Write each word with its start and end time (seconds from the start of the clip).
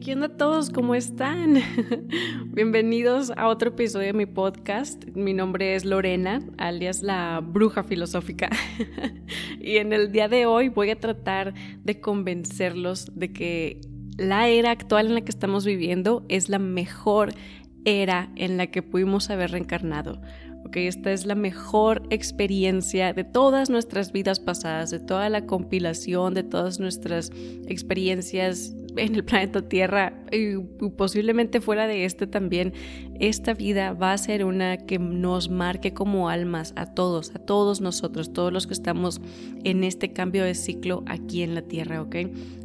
¿qué 0.00 0.12
onda 0.12 0.28
todos? 0.28 0.70
¿Cómo 0.70 0.94
están? 0.94 1.56
Bienvenidos 2.46 3.32
a 3.36 3.48
otro 3.48 3.70
episodio 3.70 4.08
de 4.08 4.12
mi 4.12 4.26
podcast. 4.26 5.04
Mi 5.14 5.32
nombre 5.32 5.74
es 5.74 5.84
Lorena, 5.84 6.40
alias 6.56 7.02
la 7.02 7.40
bruja 7.40 7.82
filosófica. 7.82 8.48
y 9.60 9.78
en 9.78 9.92
el 9.92 10.12
día 10.12 10.28
de 10.28 10.46
hoy 10.46 10.68
voy 10.68 10.90
a 10.90 11.00
tratar 11.00 11.54
de 11.82 12.00
convencerlos 12.00 13.10
de 13.16 13.32
que 13.32 13.80
la 14.16 14.48
era 14.48 14.70
actual 14.70 15.08
en 15.08 15.14
la 15.14 15.20
que 15.22 15.30
estamos 15.30 15.64
viviendo 15.64 16.24
es 16.28 16.48
la 16.48 16.58
mejor 16.58 17.32
era 17.84 18.30
en 18.36 18.56
la 18.56 18.68
que 18.68 18.82
pudimos 18.82 19.30
haber 19.30 19.50
reencarnado. 19.50 20.20
Okay, 20.66 20.86
esta 20.86 21.12
es 21.12 21.24
la 21.24 21.34
mejor 21.34 22.02
experiencia 22.10 23.14
de 23.14 23.24
todas 23.24 23.70
nuestras 23.70 24.12
vidas 24.12 24.38
pasadas, 24.38 24.90
de 24.90 25.00
toda 25.00 25.28
la 25.30 25.46
compilación, 25.46 26.34
de 26.34 26.42
todas 26.42 26.78
nuestras 26.78 27.30
experiencias 27.66 28.74
en 28.98 29.14
el 29.14 29.24
planeta 29.24 29.68
Tierra 29.68 30.12
y 30.30 30.58
posiblemente 30.90 31.60
fuera 31.60 31.86
de 31.86 32.04
este 32.04 32.26
también, 32.26 32.72
esta 33.18 33.54
vida 33.54 33.92
va 33.92 34.12
a 34.12 34.18
ser 34.18 34.44
una 34.44 34.76
que 34.78 34.98
nos 34.98 35.50
marque 35.50 35.92
como 35.92 36.28
almas 36.28 36.72
a 36.76 36.86
todos, 36.94 37.34
a 37.34 37.38
todos 37.38 37.80
nosotros, 37.80 38.32
todos 38.32 38.52
los 38.52 38.66
que 38.66 38.74
estamos 38.74 39.20
en 39.64 39.84
este 39.84 40.12
cambio 40.12 40.44
de 40.44 40.54
ciclo 40.54 41.02
aquí 41.06 41.42
en 41.42 41.54
la 41.54 41.62
Tierra, 41.62 42.02
¿ok? 42.02 42.16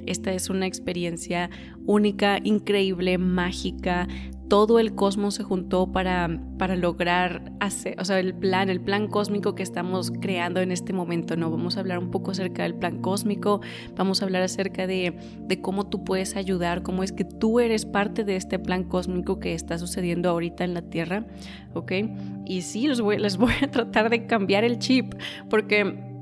Esta 0.05 0.33
es 0.33 0.49
una 0.49 0.65
experiencia 0.67 1.49
única, 1.85 2.39
increíble, 2.43 3.17
mágica, 3.17 4.07
todo 4.47 4.79
el 4.79 4.93
cosmos 4.95 5.35
se 5.35 5.43
juntó 5.43 5.91
para, 5.91 6.39
para 6.57 6.75
lograr 6.75 7.53
hacer, 7.59 7.99
o 7.99 8.05
sea, 8.05 8.19
el 8.19 8.33
plan, 8.33 8.69
el 8.69 8.81
plan 8.81 9.07
cósmico 9.07 9.55
que 9.55 9.63
estamos 9.63 10.11
creando 10.21 10.61
en 10.61 10.71
este 10.71 10.93
momento, 10.93 11.35
¿no? 11.35 11.49
Vamos 11.49 11.77
a 11.77 11.79
hablar 11.79 11.99
un 11.99 12.11
poco 12.11 12.31
acerca 12.31 12.63
del 12.63 12.75
plan 12.75 13.01
cósmico, 13.01 13.61
vamos 13.95 14.21
a 14.21 14.25
hablar 14.25 14.43
acerca 14.43 14.87
de, 14.87 15.17
de 15.39 15.61
cómo 15.61 15.87
tú 15.87 16.03
puedes 16.03 16.35
ayudar, 16.35 16.83
cómo 16.83 17.03
es 17.03 17.11
que 17.11 17.25
tú 17.25 17.59
eres 17.59 17.85
parte 17.85 18.23
de 18.23 18.35
este 18.35 18.59
plan 18.59 18.83
cósmico 18.83 19.39
que 19.39 19.53
está 19.53 19.77
sucediendo 19.77 20.29
ahorita 20.29 20.63
en 20.63 20.73
la 20.73 20.81
Tierra, 20.81 21.25
¿ok? 21.73 21.91
Y 22.45 22.61
sí, 22.61 22.87
les 22.87 23.01
voy, 23.01 23.17
les 23.17 23.37
voy 23.37 23.53
a 23.61 23.67
tratar 23.71 24.09
de 24.09 24.25
cambiar 24.25 24.63
el 24.63 24.79
chip, 24.79 25.15
porque 25.49 26.12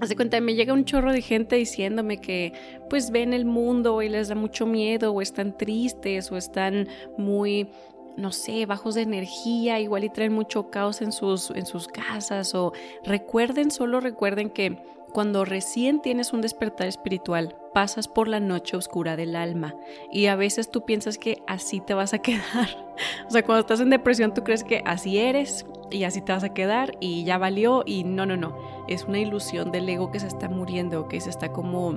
Hace 0.00 0.16
cuenta, 0.16 0.40
me 0.40 0.54
llega 0.54 0.72
un 0.72 0.84
chorro 0.84 1.12
de 1.12 1.22
gente 1.22 1.56
diciéndome 1.56 2.20
que 2.20 2.52
pues 2.90 3.10
ven 3.10 3.32
el 3.32 3.44
mundo 3.44 4.02
y 4.02 4.08
les 4.08 4.28
da 4.28 4.34
mucho 4.34 4.66
miedo 4.66 5.12
o 5.12 5.22
están 5.22 5.56
tristes 5.56 6.32
o 6.32 6.36
están 6.36 6.88
muy, 7.16 7.68
no 8.16 8.32
sé, 8.32 8.66
bajos 8.66 8.96
de 8.96 9.02
energía, 9.02 9.78
igual 9.80 10.04
y 10.04 10.08
traen 10.08 10.32
mucho 10.32 10.70
caos 10.70 11.00
en 11.00 11.12
sus, 11.12 11.50
en 11.50 11.66
sus 11.66 11.86
casas 11.86 12.54
o 12.54 12.72
recuerden, 13.04 13.70
solo 13.70 14.00
recuerden 14.00 14.50
que 14.50 14.82
cuando 15.12 15.44
recién 15.44 16.02
tienes 16.02 16.32
un 16.32 16.40
despertar 16.40 16.88
espiritual, 16.88 17.54
pasas 17.72 18.08
por 18.08 18.26
la 18.26 18.40
noche 18.40 18.76
oscura 18.76 19.14
del 19.14 19.36
alma 19.36 19.76
y 20.10 20.26
a 20.26 20.34
veces 20.34 20.72
tú 20.72 20.84
piensas 20.84 21.18
que 21.18 21.40
así 21.46 21.80
te 21.80 21.94
vas 21.94 22.14
a 22.14 22.18
quedar. 22.22 22.94
O 23.28 23.30
sea, 23.30 23.44
cuando 23.44 23.60
estás 23.60 23.80
en 23.80 23.90
depresión 23.90 24.34
tú 24.34 24.42
crees 24.42 24.64
que 24.64 24.82
así 24.84 25.18
eres 25.18 25.64
y 25.90 26.04
así 26.04 26.20
te 26.20 26.32
vas 26.32 26.44
a 26.44 26.54
quedar 26.54 26.96
y 27.00 27.24
ya 27.24 27.38
valió 27.38 27.82
y 27.86 28.04
no, 28.04 28.26
no, 28.26 28.36
no. 28.36 28.56
Es 28.88 29.04
una 29.04 29.18
ilusión 29.18 29.70
del 29.72 29.88
ego 29.88 30.10
que 30.10 30.20
se 30.20 30.26
está 30.26 30.48
muriendo, 30.48 31.08
que 31.08 31.20
se 31.20 31.30
está 31.30 31.52
como, 31.52 31.92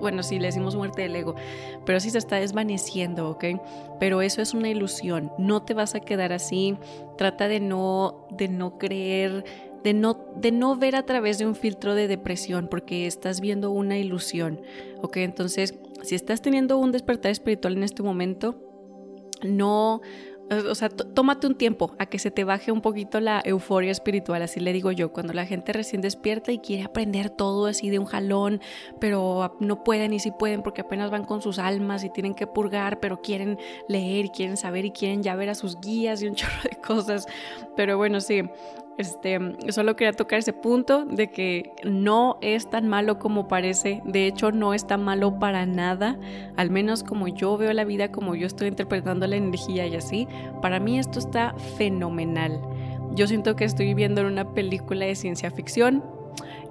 bueno, 0.00 0.22
sí, 0.22 0.38
le 0.38 0.46
decimos 0.46 0.76
muerte 0.76 1.02
del 1.02 1.16
ego, 1.16 1.34
pero 1.84 2.00
sí 2.00 2.10
se 2.10 2.18
está 2.18 2.36
desvaneciendo, 2.36 3.30
¿ok? 3.30 3.44
Pero 3.98 4.22
eso 4.22 4.42
es 4.42 4.54
una 4.54 4.68
ilusión. 4.68 5.32
No 5.38 5.62
te 5.62 5.74
vas 5.74 5.94
a 5.94 6.00
quedar 6.00 6.32
así. 6.32 6.76
Trata 7.16 7.48
de 7.48 7.60
no, 7.60 8.26
de 8.30 8.48
no 8.48 8.78
creer 8.78 9.44
de 9.82 9.94
no, 9.94 10.18
de 10.36 10.52
no 10.52 10.76
ver 10.76 10.96
a 10.96 11.04
través 11.04 11.38
de 11.38 11.46
un 11.46 11.54
filtro 11.54 11.94
de 11.94 12.08
depresión, 12.08 12.68
porque 12.68 13.06
estás 13.06 13.40
viendo 13.40 13.70
una 13.70 13.96
ilusión, 13.98 14.60
¿ok? 15.02 15.18
Entonces, 15.18 15.78
si 16.02 16.14
estás 16.14 16.42
teniendo 16.42 16.78
un 16.78 16.92
despertar 16.92 17.30
espiritual 17.30 17.76
en 17.76 17.84
este 17.84 18.02
momento, 18.02 18.56
no, 19.42 20.00
o 20.50 20.74
sea, 20.74 20.88
tómate 20.88 21.46
un 21.46 21.54
tiempo 21.54 21.94
a 21.98 22.06
que 22.06 22.18
se 22.18 22.30
te 22.30 22.44
baje 22.44 22.72
un 22.72 22.80
poquito 22.80 23.20
la 23.20 23.42
euforia 23.44 23.90
espiritual, 23.90 24.42
así 24.42 24.60
le 24.60 24.72
digo 24.72 24.92
yo, 24.92 25.12
cuando 25.12 25.32
la 25.32 25.46
gente 25.46 25.72
recién 25.72 26.00
despierta 26.00 26.52
y 26.52 26.58
quiere 26.58 26.84
aprender 26.84 27.30
todo 27.30 27.66
así 27.66 27.90
de 27.90 27.98
un 27.98 28.06
jalón, 28.06 28.60
pero 29.00 29.56
no 29.60 29.84
pueden 29.84 30.12
y 30.12 30.20
sí 30.20 30.32
pueden 30.38 30.62
porque 30.62 30.80
apenas 30.80 31.10
van 31.10 31.24
con 31.24 31.42
sus 31.42 31.58
almas 31.58 32.04
y 32.04 32.10
tienen 32.10 32.34
que 32.34 32.46
purgar, 32.46 33.00
pero 33.00 33.20
quieren 33.20 33.58
leer 33.88 34.26
y 34.26 34.30
quieren 34.30 34.56
saber 34.56 34.84
y 34.84 34.90
quieren 34.90 35.22
ya 35.22 35.36
ver 35.36 35.50
a 35.50 35.54
sus 35.54 35.80
guías 35.80 36.22
y 36.22 36.28
un 36.28 36.34
chorro 36.36 36.62
de 36.62 36.76
cosas. 36.76 37.26
Pero 37.76 37.96
bueno, 37.96 38.20
sí, 38.20 38.42
este, 38.98 39.38
solo 39.70 39.94
quería 39.94 40.12
tocar 40.12 40.40
ese 40.40 40.52
punto 40.52 41.04
de 41.04 41.30
que 41.30 41.70
no 41.84 42.36
es 42.40 42.68
tan 42.68 42.88
malo 42.88 43.18
como 43.18 43.46
parece, 43.46 44.02
de 44.04 44.26
hecho 44.26 44.50
no 44.50 44.74
está 44.74 44.96
malo 44.96 45.38
para 45.38 45.66
nada, 45.66 46.18
al 46.56 46.70
menos 46.70 47.04
como 47.04 47.28
yo 47.28 47.56
veo 47.56 47.72
la 47.72 47.84
vida, 47.84 48.10
como 48.10 48.34
yo 48.34 48.46
estoy 48.46 48.68
interpretando 48.68 49.26
la 49.26 49.36
energía 49.36 49.86
y 49.86 49.94
así, 49.94 50.26
para 50.60 50.80
mí 50.80 50.98
esto 50.98 51.20
está 51.20 51.54
fenomenal. 51.76 52.60
Yo 53.14 53.26
siento 53.26 53.56
que 53.56 53.64
estoy 53.64 53.86
viviendo 53.86 54.20
en 54.20 54.26
una 54.26 54.52
película 54.52 55.06
de 55.06 55.14
ciencia 55.14 55.50
ficción 55.50 56.04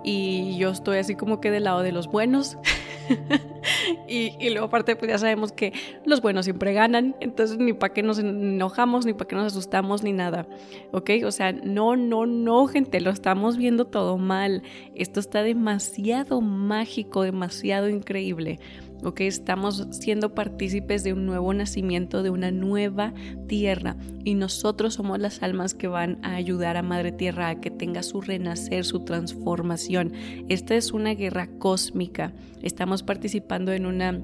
y 0.04 0.58
yo 0.58 0.72
estoy 0.72 0.98
así 0.98 1.16
como 1.16 1.40
que 1.42 1.50
del 1.50 1.64
lado 1.64 1.82
de 1.82 1.92
los 1.92 2.08
buenos. 2.08 2.58
y, 4.08 4.50
luego 4.50 4.68
aparte 4.68 4.96
pues 4.96 5.12
ya 5.12 5.18
sabemos 5.18 5.52
que 5.52 5.74
los 6.06 6.22
buenos 6.22 6.46
siempre 6.46 6.74
ganan, 6.74 7.16
entonces 7.20 7.58
ni 7.58 7.74
para 7.74 7.94
qué 7.94 8.04
nos 8.04 8.20
enojamos, 8.20 9.06
ni 9.06 9.14
para 9.14 9.28
qué 9.28 9.36
nos 9.36 9.46
asustamos, 9.48 10.04
ni 10.04 10.14
nada, 10.14 10.48
¿ok? 10.92 11.12
O 11.26 11.32
sea, 11.32 11.52
no, 11.52 11.96
no, 11.96 12.26
no, 12.26 12.68
gente, 12.68 13.02
lo 13.02 13.12
estamos 13.12 13.58
viendo 13.58 13.86
todo 13.86 14.18
mal. 14.18 14.64
Esto 14.96 15.20
está 15.20 15.44
demasiado 15.44 16.42
mágico, 16.42 17.22
demasiado 17.24 17.90
increíble. 17.90 18.60
¿Ok? 19.04 19.22
Estamos 19.22 19.88
siendo 19.92 20.34
partícipes 20.34 21.04
de 21.04 21.14
un 21.14 21.26
nuevo 21.26 21.54
nacimiento, 21.54 22.24
de 22.24 22.30
una 22.30 22.52
nueva 22.52 23.14
tierra 23.48 23.96
y 24.24 24.36
nosotros 24.36 24.96
somos 24.96 25.20
las 25.20 25.44
almas 25.44 25.74
que 25.74 25.88
van 25.88 26.20
a 26.24 26.36
ayudar 26.36 26.78
a 26.78 26.84
Madre 26.84 27.12
Tierra 27.12 27.50
a 27.50 27.60
que 27.60 27.72
tenga 27.72 28.04
su 28.04 28.22
renacer, 28.22 28.86
su 28.86 29.02
transformación. 29.02 30.14
Esta 30.50 30.76
es 30.76 30.92
una 30.92 31.14
guerra 31.14 31.48
cósmica. 31.60 32.34
Estamos 32.62 33.04
participando 33.04 33.72
en 33.72 33.86
una 33.86 34.22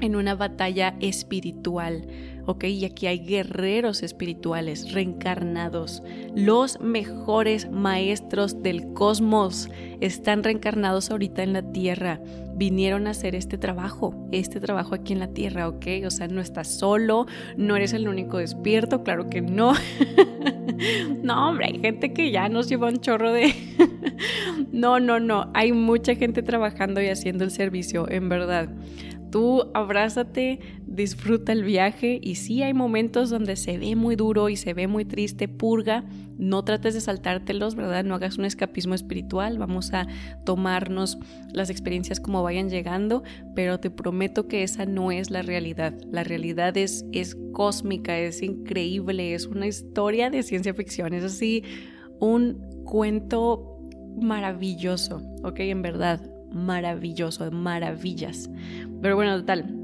en 0.00 0.16
una 0.16 0.34
batalla 0.34 0.96
espiritual, 1.00 2.06
¿ok? 2.46 2.64
Y 2.64 2.84
aquí 2.84 3.06
hay 3.06 3.20
guerreros 3.20 4.02
espirituales 4.02 4.92
reencarnados. 4.92 6.02
Los 6.34 6.80
mejores 6.80 7.70
maestros 7.70 8.62
del 8.62 8.92
cosmos 8.92 9.68
están 10.00 10.42
reencarnados 10.44 11.10
ahorita 11.10 11.42
en 11.42 11.52
la 11.52 11.62
Tierra. 11.72 12.20
Vinieron 12.54 13.06
a 13.06 13.10
hacer 13.10 13.34
este 13.34 13.58
trabajo, 13.58 14.14
este 14.32 14.60
trabajo 14.60 14.94
aquí 14.94 15.12
en 15.12 15.18
la 15.18 15.28
Tierra, 15.28 15.68
¿ok? 15.68 15.86
O 16.06 16.10
sea, 16.10 16.28
no 16.28 16.40
estás 16.40 16.68
solo, 16.68 17.26
no 17.56 17.76
eres 17.76 17.92
el 17.92 18.08
único 18.08 18.38
despierto, 18.38 19.02
claro 19.02 19.28
que 19.28 19.42
no. 19.42 19.74
no, 21.22 21.48
hombre, 21.48 21.66
hay 21.66 21.78
gente 21.80 22.12
que 22.12 22.30
ya 22.30 22.48
nos 22.48 22.68
lleva 22.68 22.88
un 22.88 22.98
chorro 22.98 23.32
de... 23.32 23.52
no, 24.72 25.00
no, 25.00 25.20
no, 25.20 25.50
hay 25.54 25.72
mucha 25.72 26.14
gente 26.14 26.42
trabajando 26.42 27.02
y 27.02 27.08
haciendo 27.08 27.44
el 27.44 27.50
servicio, 27.50 28.08
en 28.08 28.28
verdad. 28.28 28.70
Tú 29.36 29.70
abrázate, 29.74 30.60
disfruta 30.86 31.52
el 31.52 31.62
viaje 31.62 32.18
y 32.22 32.36
si 32.36 32.62
hay 32.62 32.72
momentos 32.72 33.28
donde 33.28 33.56
se 33.56 33.76
ve 33.76 33.94
muy 33.94 34.16
duro 34.16 34.48
y 34.48 34.56
se 34.56 34.72
ve 34.72 34.86
muy 34.86 35.04
triste, 35.04 35.46
purga, 35.46 36.06
no 36.38 36.64
trates 36.64 36.94
de 36.94 37.02
saltártelos, 37.02 37.74
¿verdad? 37.74 38.02
No 38.02 38.14
hagas 38.14 38.38
un 38.38 38.46
escapismo 38.46 38.94
espiritual, 38.94 39.58
vamos 39.58 39.92
a 39.92 40.06
tomarnos 40.46 41.18
las 41.52 41.68
experiencias 41.68 42.18
como 42.18 42.42
vayan 42.42 42.70
llegando, 42.70 43.24
pero 43.54 43.78
te 43.78 43.90
prometo 43.90 44.48
que 44.48 44.62
esa 44.62 44.86
no 44.86 45.12
es 45.12 45.30
la 45.30 45.42
realidad. 45.42 45.92
La 46.10 46.24
realidad 46.24 46.74
es, 46.78 47.04
es 47.12 47.36
cósmica, 47.52 48.18
es 48.18 48.42
increíble, 48.42 49.34
es 49.34 49.44
una 49.44 49.66
historia 49.66 50.30
de 50.30 50.42
ciencia 50.44 50.72
ficción, 50.72 51.12
es 51.12 51.24
así 51.24 51.62
un 52.20 52.58
cuento 52.86 53.82
maravilloso, 54.18 55.20
¿ok? 55.44 55.60
En 55.60 55.82
verdad, 55.82 56.22
maravilloso, 56.56 57.50
maravillas. 57.50 58.50
Pero 59.02 59.16
bueno, 59.16 59.38
total. 59.38 59.82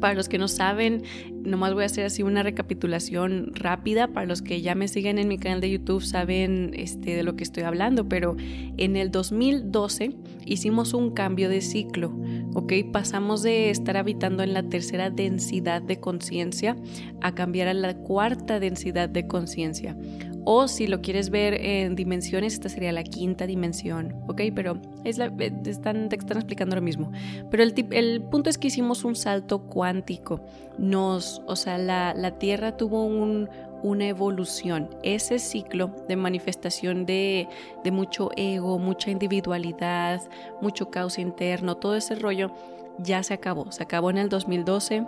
Para 0.00 0.14
los 0.14 0.28
que 0.28 0.38
no 0.38 0.48
saben, 0.48 1.02
nomás 1.44 1.74
voy 1.74 1.82
a 1.82 1.86
hacer 1.86 2.06
así 2.06 2.22
una 2.22 2.42
recapitulación 2.42 3.52
rápida. 3.54 4.08
Para 4.08 4.26
los 4.26 4.42
que 4.42 4.60
ya 4.60 4.74
me 4.74 4.88
siguen 4.88 5.18
en 5.18 5.28
mi 5.28 5.38
canal 5.38 5.60
de 5.60 5.70
YouTube 5.70 6.02
saben 6.02 6.72
este, 6.74 7.14
de 7.14 7.22
lo 7.22 7.36
que 7.36 7.44
estoy 7.44 7.64
hablando, 7.64 8.08
pero 8.08 8.36
en 8.76 8.96
el 8.96 9.10
2012 9.10 10.16
hicimos 10.46 10.94
un 10.94 11.12
cambio 11.12 11.48
de 11.48 11.60
ciclo, 11.60 12.16
¿ok? 12.54 12.72
Pasamos 12.92 13.42
de 13.42 13.70
estar 13.70 13.96
habitando 13.96 14.42
en 14.42 14.54
la 14.54 14.62
tercera 14.62 15.10
densidad 15.10 15.82
de 15.82 16.00
conciencia 16.00 16.76
a 17.20 17.34
cambiar 17.34 17.68
a 17.68 17.74
la 17.74 17.94
cuarta 17.94 18.58
densidad 18.60 19.08
de 19.08 19.26
conciencia. 19.26 19.96
O 20.44 20.68
si 20.68 20.86
lo 20.86 21.00
quieres 21.00 21.30
ver 21.30 21.54
en 21.54 21.94
dimensiones, 21.94 22.54
esta 22.54 22.68
sería 22.68 22.92
la 22.92 23.02
quinta 23.02 23.46
dimensión, 23.46 24.14
¿ok? 24.28 24.42
Pero 24.54 24.78
es 25.04 25.16
la, 25.16 25.26
eh, 25.38 25.52
están, 25.64 26.08
te 26.08 26.16
están 26.16 26.36
explicando 26.36 26.76
lo 26.76 26.82
mismo. 26.82 27.10
Pero 27.50 27.62
el, 27.62 28.22
punto 28.22 28.50
es 28.50 28.58
que 28.58 28.68
hicimos 28.68 29.04
un 29.04 29.16
salto 29.16 29.62
cuántico. 29.62 30.40
Nos, 30.76 31.42
o 31.46 31.56
sea, 31.56 31.78
la, 31.78 32.38
Tierra 32.38 32.76
tuvo 32.76 33.04
un, 33.04 33.48
una 33.82 34.06
evolución. 34.06 34.90
Ese 35.02 35.38
ciclo 35.38 35.94
de 36.08 36.16
manifestación 36.16 37.06
de, 37.06 37.48
de 37.82 37.90
mucho 37.90 38.30
ego, 38.36 38.78
mucha 38.78 39.10
individualidad, 39.10 40.20
mucho 40.60 40.90
caos 40.90 41.18
interno, 41.18 41.76
todo 41.76 41.96
ese 41.96 42.16
rollo 42.16 42.50
ya 42.98 43.22
se 43.22 43.34
acabó. 43.34 43.72
Se 43.72 43.82
acabó 43.82 44.10
en 44.10 44.18
el 44.18 44.28
2012 44.28 45.04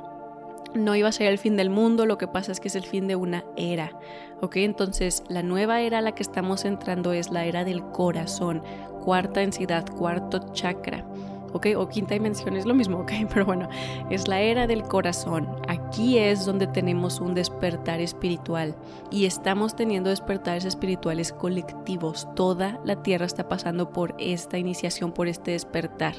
no 0.77 0.95
iba 0.95 1.09
a 1.09 1.13
ser 1.13 1.27
el 1.29 1.39
fin 1.39 1.57
del 1.57 1.71
mundo, 1.71 2.07
lo 2.07 2.19
que 2.19 2.29
pasa 2.29 2.53
es 2.53 2.61
que 2.61 2.69
es 2.69 2.77
el 2.77 2.85
fin 2.85 3.07
de 3.07 3.17
una 3.17 3.45
era, 3.57 3.93
¿ok? 4.41 4.57
Entonces 4.57 5.23
la 5.29 5.43
nueva 5.43 5.81
era 5.81 5.99
a 5.99 6.03
la 6.03 6.13
que 6.13 6.23
estamos 6.23 6.65
entrando 6.65 7.13
es 7.13 7.31
la 7.31 7.45
era 7.45 7.65
del 7.65 7.83
corazón, 7.83 8.63
cuarta 9.05 9.41
densidad, 9.41 9.87
cuarto 9.97 10.53
chakra. 10.53 11.05
O 11.53 11.89
quinta 11.89 12.13
dimensión 12.13 12.55
es 12.55 12.67
lo 12.67 12.75
mismo, 12.75 12.99
¿ok? 12.99 13.13
Pero 13.33 13.47
bueno, 13.47 13.69
es 14.11 14.29
la 14.29 14.41
era 14.41 14.67
del 14.67 14.83
corazón. 14.83 15.49
Aquí 15.97 16.19
es 16.19 16.45
donde 16.45 16.67
tenemos 16.67 17.23
un 17.23 17.33
despertar 17.33 18.03
espiritual 18.03 18.77
y 19.11 19.25
estamos 19.25 19.75
teniendo 19.75 20.11
despertares 20.11 20.67
espirituales 20.67 21.33
colectivos. 21.33 22.29
Toda 22.35 22.79
la 22.85 23.03
tierra 23.03 23.25
está 23.25 23.49
pasando 23.49 23.89
por 23.89 24.15
esta 24.19 24.59
iniciación, 24.59 25.11
por 25.11 25.27
este 25.27 25.53
despertar. 25.53 26.13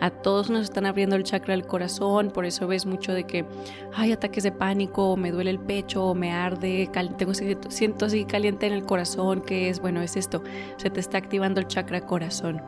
A 0.00 0.10
todos 0.10 0.50
nos 0.50 0.62
están 0.62 0.86
abriendo 0.86 1.16
el 1.16 1.24
chakra 1.24 1.56
del 1.56 1.66
corazón, 1.66 2.30
por 2.30 2.44
eso 2.44 2.68
ves 2.68 2.86
mucho 2.86 3.12
de 3.12 3.24
que 3.24 3.44
hay 3.92 4.12
ataques 4.12 4.44
de 4.44 4.52
pánico, 4.52 5.16
me 5.16 5.32
duele 5.32 5.50
el 5.50 5.58
pecho, 5.58 6.14
me 6.14 6.30
arde, 6.30 6.88
tengo, 7.18 7.34
siento 7.34 8.06
así 8.06 8.26
caliente 8.26 8.68
en 8.68 8.72
el 8.72 8.84
corazón, 8.84 9.40
que 9.40 9.68
es, 9.68 9.80
bueno, 9.80 10.00
es 10.00 10.14
esto, 10.14 10.44
se 10.76 10.90
te 10.90 11.00
está 11.00 11.18
activando 11.18 11.58
el 11.58 11.66
chakra 11.66 12.06
corazón, 12.06 12.62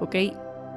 ¿ok? 0.00 0.16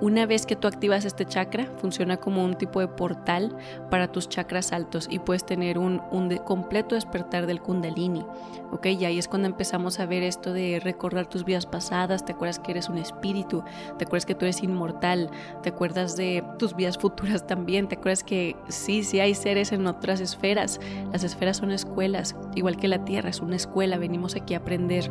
Una 0.03 0.25
vez 0.25 0.45
que 0.45 0.57
tú 0.57 0.67
activas 0.67 1.05
este 1.05 1.23
chakra, 1.23 1.65
funciona 1.77 2.17
como 2.17 2.43
un 2.43 2.55
tipo 2.55 2.81
de 2.81 2.89
portal 2.89 3.55
para 3.89 4.11
tus 4.11 4.27
chakras 4.27 4.73
altos 4.73 5.07
y 5.09 5.19
puedes 5.19 5.45
tener 5.45 5.77
un, 5.77 6.01
completo 6.43 6.95
despertar 6.95 7.47
del 7.47 7.61
kundalini. 7.61 8.25
¿ok? 8.73 8.87
Y 8.87 9.05
ahí 9.05 9.17
es 9.17 9.29
cuando 9.29 9.47
empezamos 9.47 10.01
a 10.01 10.05
ver 10.05 10.23
esto 10.23 10.51
de 10.51 10.81
recordar 10.83 11.27
tus 11.27 11.45
vidas 11.45 11.65
pasadas, 11.65 12.25
te 12.25 12.33
acuerdas 12.33 12.59
que 12.59 12.71
eres 12.71 12.89
un 12.89 12.97
espíritu, 12.97 13.63
te 13.97 14.03
acuerdas 14.03 14.25
que 14.25 14.35
tú 14.35 14.43
eres 14.43 14.61
inmortal, 14.61 15.29
te 15.61 15.69
acuerdas 15.69 16.17
de 16.17 16.43
tus 16.59 16.75
vidas 16.75 16.97
futuras 16.97 17.47
también, 17.47 17.87
te 17.87 17.95
acuerdas 17.95 18.25
que 18.25 18.57
sí, 18.67 19.05
sí 19.05 19.21
hay 19.21 19.33
seres 19.35 19.71
en 19.71 19.87
otras 19.87 20.19
esferas. 20.19 20.81
Las 21.13 21.23
esferas 21.23 21.55
son 21.55 21.71
escuelas, 21.71 22.35
igual 22.55 22.75
que 22.75 22.89
la 22.89 23.05
Tierra 23.05 23.29
es 23.29 23.39
una 23.39 23.55
escuela, 23.55 23.97
venimos 23.97 24.35
aquí 24.35 24.53
a 24.53 24.57
aprender. 24.57 25.09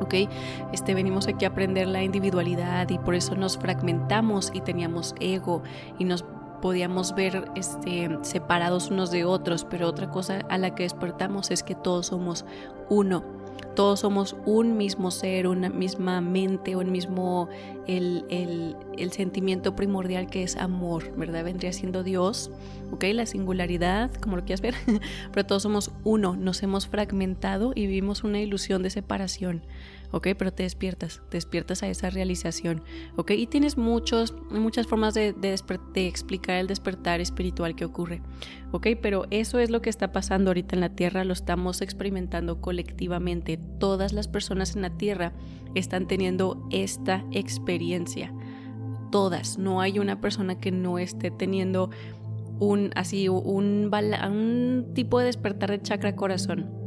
¿Ok? 0.00 0.14
Este, 0.72 0.94
venimos 0.94 1.28
aquí 1.28 1.44
a 1.44 1.48
aprender 1.48 1.88
la 1.88 2.02
individualidad 2.02 2.88
y 2.88 2.98
por 2.98 3.14
eso 3.14 3.34
nos 3.34 3.58
fragmentamos 3.58 4.50
y 4.54 4.60
teníamos 4.60 5.14
ego 5.20 5.62
y 5.98 6.04
nos 6.04 6.24
podíamos 6.60 7.14
ver 7.14 7.50
este, 7.54 8.10
separados 8.22 8.90
unos 8.90 9.10
de 9.10 9.24
otros, 9.24 9.64
pero 9.64 9.88
otra 9.88 10.10
cosa 10.10 10.40
a 10.48 10.58
la 10.58 10.74
que 10.74 10.82
despertamos 10.82 11.50
es 11.50 11.62
que 11.62 11.74
todos 11.74 12.06
somos 12.06 12.44
uno 12.88 13.37
todos 13.74 14.00
somos 14.00 14.36
un 14.44 14.76
mismo 14.76 15.10
ser, 15.10 15.46
una 15.46 15.68
misma 15.68 16.20
mente, 16.20 16.76
un 16.76 16.90
mismo, 16.90 17.48
el, 17.86 18.24
el, 18.30 19.12
sentimiento 19.12 19.74
primordial 19.76 20.28
que 20.28 20.42
es 20.42 20.56
amor, 20.56 21.14
¿verdad? 21.16 21.44
Vendría 21.44 21.72
siendo 21.72 22.02
Dios, 22.02 22.50
¿ok? 22.92 23.04
La 23.12 23.26
singularidad, 23.26 24.12
como 24.14 24.36
lo 24.36 24.44
quieras 24.44 24.60
ver, 24.60 24.74
pero 25.32 25.46
todos 25.46 25.62
somos 25.62 25.92
uno, 26.04 26.36
nos 26.36 26.62
hemos 26.62 26.86
fragmentado 26.86 27.72
y 27.74 27.86
vivimos 27.86 28.24
una 28.24 28.40
ilusión 28.40 28.82
de 28.82 28.90
separación. 28.90 29.62
¿Ok? 30.12 30.28
Pero 30.36 30.52
te 30.52 30.62
despiertas, 30.62 31.22
te 31.28 31.36
despiertas 31.36 31.82
a 31.82 31.88
esa 31.88 32.10
realización, 32.10 32.82
¿ok? 33.16 33.32
Y 33.32 33.46
tienes 33.46 33.76
muchos, 33.76 34.34
muchas 34.50 34.86
formas 34.86 35.14
de, 35.14 35.32
de, 35.32 35.54
explicar 36.06 36.56
el 36.56 36.66
despertar 36.66 37.20
espiritual 37.20 37.74
que 37.74 37.84
ocurre, 37.84 38.22
¿ok? 38.72 38.88
Pero 39.00 39.26
eso 39.30 39.58
es 39.58 39.70
lo 39.70 39.82
que 39.82 39.90
está 39.90 40.12
pasando 40.12 40.50
ahorita 40.50 40.76
en 40.76 40.80
la 40.80 40.90
Tierra, 40.90 41.24
lo 41.24 41.32
estamos 41.32 41.80
experimentando 41.82 42.60
colectivamente. 42.60 43.58
Todas 43.78 44.12
las 44.12 44.28
personas 44.28 44.76
en 44.76 44.82
la 44.82 44.90
Tierra 44.90 45.32
están 45.74 46.06
teniendo 46.06 46.66
esta 46.70 47.24
experiencia. 47.32 48.32
Todas, 49.10 49.58
no 49.58 49.80
hay 49.80 49.98
una 49.98 50.20
persona 50.20 50.58
que 50.58 50.70
no 50.70 50.98
esté 50.98 51.30
teniendo 51.30 51.90
un 52.60 52.90
así 52.96 53.28
un, 53.28 53.88
un 53.92 54.86
tipo 54.94 55.20
de 55.20 55.26
despertar 55.26 55.70
de 55.70 55.80
chakra 55.80 56.16
corazón 56.16 56.78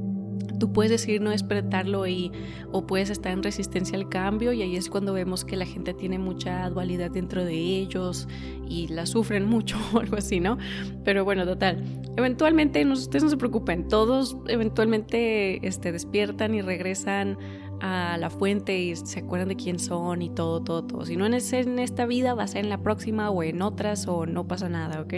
Tú 0.59 0.71
puedes 0.73 0.91
decidir 0.91 1.21
no 1.21 1.31
despertarlo 1.31 2.07
y, 2.07 2.31
o 2.71 2.85
puedes 2.85 3.09
estar 3.09 3.31
en 3.31 3.43
resistencia 3.43 3.97
al 3.97 4.09
cambio 4.09 4.53
y 4.53 4.61
ahí 4.61 4.75
es 4.75 4.89
cuando 4.89 5.13
vemos 5.13 5.45
que 5.45 5.55
la 5.55 5.65
gente 5.65 5.93
tiene 5.93 6.19
mucha 6.19 6.69
dualidad 6.69 7.11
dentro 7.11 7.45
de 7.45 7.53
ellos 7.53 8.27
y 8.67 8.87
la 8.87 9.05
sufren 9.05 9.45
mucho 9.47 9.77
o 9.93 9.99
algo 9.99 10.17
así, 10.17 10.39
¿no? 10.39 10.57
Pero 11.03 11.25
bueno, 11.25 11.45
total. 11.45 11.83
Eventualmente, 12.17 12.83
no, 12.85 12.93
ustedes 12.93 13.23
no 13.23 13.29
se 13.29 13.37
preocupen, 13.37 13.87
todos 13.87 14.37
eventualmente 14.47 15.65
este, 15.65 15.91
despiertan 15.91 16.53
y 16.55 16.61
regresan 16.61 17.37
a 17.81 18.17
la 18.17 18.29
fuente 18.29 18.79
y 18.79 18.95
se 18.95 19.19
acuerdan 19.19 19.49
de 19.49 19.55
quién 19.55 19.79
son 19.79 20.21
y 20.21 20.29
todo, 20.29 20.61
todo, 20.61 20.83
todo. 20.83 21.05
Si 21.05 21.17
no 21.17 21.25
es 21.25 21.51
en 21.51 21.79
esta 21.79 22.05
vida, 22.05 22.35
va 22.35 22.43
a 22.43 22.47
ser 22.47 22.63
en 22.63 22.69
la 22.69 22.81
próxima 22.83 23.29
o 23.31 23.41
en 23.43 23.61
otras 23.61 24.07
o 24.07 24.25
no 24.27 24.47
pasa 24.47 24.69
nada, 24.69 25.01
¿ok? 25.01 25.15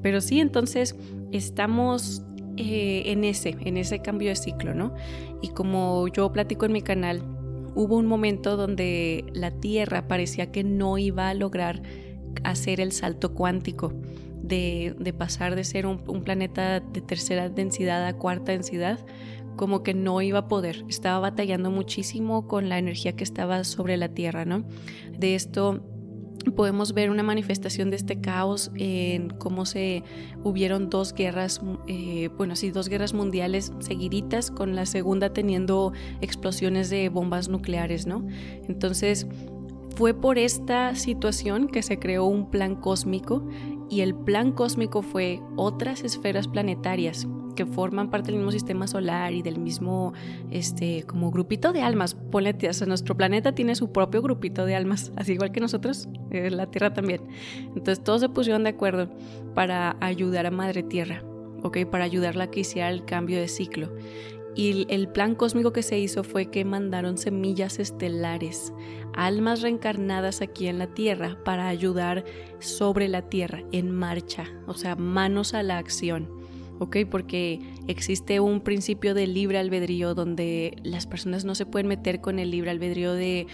Pero 0.00 0.20
sí, 0.20 0.40
entonces 0.40 0.96
estamos 1.32 2.22
eh, 2.60 3.12
en 3.12 3.24
ese, 3.24 3.56
en 3.60 3.76
ese 3.76 4.00
cambio 4.00 4.28
de 4.28 4.36
ciclo, 4.36 4.74
¿no? 4.74 4.94
Y 5.42 5.48
como 5.48 6.08
yo 6.08 6.30
platico 6.32 6.66
en 6.66 6.72
mi 6.72 6.82
canal, 6.82 7.22
hubo 7.74 7.96
un 7.96 8.06
momento 8.06 8.56
donde 8.56 9.24
la 9.32 9.50
Tierra 9.50 10.08
parecía 10.08 10.50
que 10.52 10.64
no 10.64 10.98
iba 10.98 11.28
a 11.28 11.34
lograr 11.34 11.82
hacer 12.44 12.80
el 12.80 12.92
salto 12.92 13.34
cuántico 13.34 13.92
de, 14.42 15.14
pasar 15.16 15.54
de 15.54 15.64
ser 15.64 15.86
un, 15.86 16.02
un, 16.06 16.22
planeta 16.22 16.80
de 16.80 17.00
tercera 17.00 17.48
densidad 17.48 18.06
a 18.06 18.12
cuarta 18.14 18.52
densidad, 18.52 18.98
como 19.56 19.82
que 19.82 19.94
no 19.94 20.20
iba 20.22 20.40
a 20.40 20.48
poder. 20.48 20.84
Estaba 20.88 21.18
batallando 21.20 21.70
muchísimo 21.70 22.48
con 22.48 22.68
la 22.68 22.78
energía 22.78 23.14
que 23.14 23.24
estaba 23.24 23.64
sobre 23.64 23.96
la 23.96 24.08
Tierra, 24.08 24.44
¿no? 24.44 24.64
De 25.18 25.34
esto 25.34 25.84
podemos 26.54 26.94
ver 26.94 27.10
una 27.10 27.22
manifestación 27.22 27.90
de 27.90 27.96
este 27.96 28.20
caos 28.20 28.70
en 28.74 29.30
cómo 29.30 29.66
se 29.66 30.02
hubieron 30.42 30.90
dos 30.90 31.12
guerras, 31.12 31.60
eh, 31.86 32.28
bueno, 32.36 32.56
sí, 32.56 32.70
dos 32.70 32.88
guerras 32.88 33.14
mundiales 33.14 33.72
seguiditas, 33.80 34.50
con 34.50 34.74
la 34.74 34.86
segunda 34.86 35.32
teniendo 35.32 35.92
explosiones 36.20 36.90
de 36.90 37.08
bombas 37.08 37.48
nucleares, 37.48 38.06
¿no? 38.06 38.26
Entonces, 38.68 39.26
fue 39.96 40.14
por 40.14 40.38
esta 40.38 40.94
situación 40.94 41.68
que 41.68 41.82
se 41.82 41.98
creó 41.98 42.24
un 42.24 42.50
plan 42.50 42.74
cósmico 42.74 43.46
y 43.90 44.00
el 44.00 44.14
plan 44.14 44.52
cósmico 44.52 45.02
fue 45.02 45.40
otras 45.56 46.04
esferas 46.04 46.48
planetarias 46.48 47.26
que 47.60 47.66
forman 47.66 48.08
parte 48.08 48.28
del 48.28 48.36
mismo 48.36 48.52
sistema 48.52 48.86
solar 48.86 49.34
y 49.34 49.42
del 49.42 49.58
mismo, 49.58 50.14
este, 50.50 51.02
como 51.02 51.30
grupito 51.30 51.74
de 51.74 51.82
almas. 51.82 52.14
Ponle, 52.14 52.56
o 52.56 52.86
nuestro 52.86 53.18
planeta 53.18 53.54
tiene 53.54 53.74
su 53.74 53.92
propio 53.92 54.22
grupito 54.22 54.64
de 54.64 54.74
almas, 54.74 55.12
así 55.16 55.32
igual 55.32 55.52
que 55.52 55.60
nosotros, 55.60 56.08
eh, 56.30 56.50
la 56.50 56.70
Tierra 56.70 56.94
también. 56.94 57.20
Entonces 57.76 58.02
todos 58.02 58.22
se 58.22 58.30
pusieron 58.30 58.62
de 58.64 58.70
acuerdo 58.70 59.10
para 59.54 59.96
ayudar 60.00 60.46
a 60.46 60.50
Madre 60.50 60.82
Tierra, 60.82 61.22
¿ok? 61.62 61.84
Para 61.84 62.04
ayudarla 62.04 62.44
a 62.44 62.50
que 62.50 62.60
hiciera 62.60 62.88
el 62.88 63.04
cambio 63.04 63.38
de 63.38 63.48
ciclo. 63.48 63.92
Y 64.54 64.86
el 64.88 65.08
plan 65.08 65.34
cósmico 65.34 65.74
que 65.74 65.82
se 65.82 65.98
hizo 65.98 66.24
fue 66.24 66.46
que 66.46 66.64
mandaron 66.64 67.18
semillas 67.18 67.78
estelares, 67.78 68.72
almas 69.12 69.60
reencarnadas 69.60 70.40
aquí 70.40 70.66
en 70.66 70.78
la 70.78 70.86
Tierra 70.86 71.36
para 71.44 71.68
ayudar 71.68 72.24
sobre 72.58 73.06
la 73.08 73.28
Tierra, 73.28 73.62
en 73.70 73.90
marcha, 73.90 74.46
o 74.66 74.72
sea, 74.72 74.96
manos 74.96 75.52
a 75.52 75.62
la 75.62 75.76
acción. 75.76 76.39
¿Ok? 76.80 76.96
Porque 77.08 77.60
existe 77.86 78.40
un 78.40 78.60
principio 78.60 79.14
de 79.14 79.26
libre 79.26 79.58
albedrío 79.58 80.14
donde 80.14 80.76
las 80.82 81.06
personas 81.06 81.44
no 81.44 81.54
se 81.54 81.66
pueden 81.66 81.86
meter 81.86 82.20
con 82.20 82.38
el 82.38 82.50
libre 82.50 82.70
albedrío 82.70 83.12
de, 83.12 83.46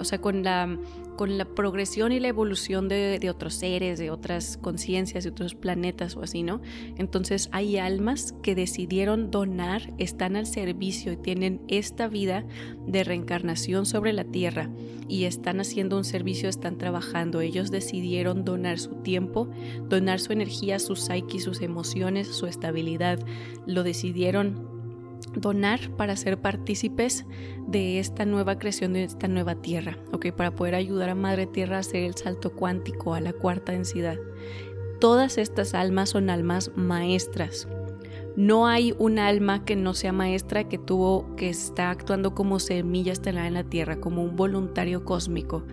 o 0.00 0.04
sea, 0.04 0.20
con 0.20 0.42
la, 0.44 0.78
con 1.18 1.36
la 1.36 1.44
progresión 1.44 2.12
y 2.12 2.20
la 2.20 2.28
evolución 2.28 2.86
de, 2.86 3.28
otros 3.28 3.54
seres, 3.54 3.98
de 3.98 4.12
otras 4.12 4.56
conciencias, 4.56 5.24
de 5.24 5.30
otros 5.30 5.56
planetas 5.56 6.16
o 6.16 6.22
así, 6.22 6.44
¿no? 6.44 6.60
Entonces 6.96 7.48
hay 7.50 7.76
almas 7.76 8.36
que 8.40 8.54
decidieron 8.54 9.32
donar, 9.32 9.92
están 9.98 10.36
al 10.36 10.46
servicio 10.46 11.10
y 11.10 11.16
tienen 11.16 11.60
esta 11.66 12.06
vida 12.06 12.44
de 12.86 13.02
reencarnación 13.02 13.84
sobre 13.84 14.12
la 14.12 14.22
Tierra 14.22 14.70
y 15.08 15.24
están 15.24 15.58
haciendo 15.58 15.96
un 15.96 16.04
servicio, 16.04 16.48
están 16.48 16.78
trabajando. 16.78 17.40
Ellos 17.40 17.72
decidieron 17.72 18.44
donar 18.44 18.78
su 18.78 18.94
tiempo, 19.02 19.50
donar 19.88 20.20
su 20.20 20.32
energía, 20.32 20.78
su 20.78 20.94
psyche, 20.94 21.40
sus 21.40 21.62
emociones, 21.62 22.28
su 22.28 22.46
estabilidad. 22.46 23.18
Lo 23.66 23.82
decidieron 23.82 24.77
donar 25.40 25.80
para 25.96 26.16
ser 26.16 26.38
partícipes 26.40 27.24
de 27.66 27.98
esta 27.98 28.24
nueva 28.24 28.58
creación 28.58 28.92
de 28.94 29.04
esta 29.04 29.28
nueva 29.28 29.56
tierra, 29.56 29.98
¿ok? 30.12 30.32
Para 30.32 30.50
poder 30.52 30.74
ayudar 30.74 31.10
a 31.10 31.14
Madre 31.14 31.46
Tierra 31.46 31.76
a 31.76 31.80
hacer 31.80 32.04
el 32.04 32.14
salto 32.14 32.52
cuántico 32.52 33.14
a 33.14 33.20
la 33.20 33.32
cuarta 33.32 33.72
densidad. 33.72 34.16
Todas 35.00 35.38
estas 35.38 35.74
almas 35.74 36.10
son 36.10 36.30
almas 36.30 36.72
maestras. 36.74 37.68
No 38.36 38.68
hay 38.68 38.94
un 38.98 39.18
alma 39.18 39.64
que 39.64 39.74
no 39.74 39.94
sea 39.94 40.12
maestra 40.12 40.68
que 40.68 40.78
tuvo, 40.78 41.34
que 41.36 41.48
está 41.48 41.90
actuando 41.90 42.34
como 42.34 42.60
semilla 42.60 43.12
estelar 43.12 43.46
en 43.46 43.54
la 43.54 43.64
Tierra, 43.64 44.00
como 44.00 44.22
un 44.22 44.36
voluntario 44.36 45.04
cósmico, 45.04 45.64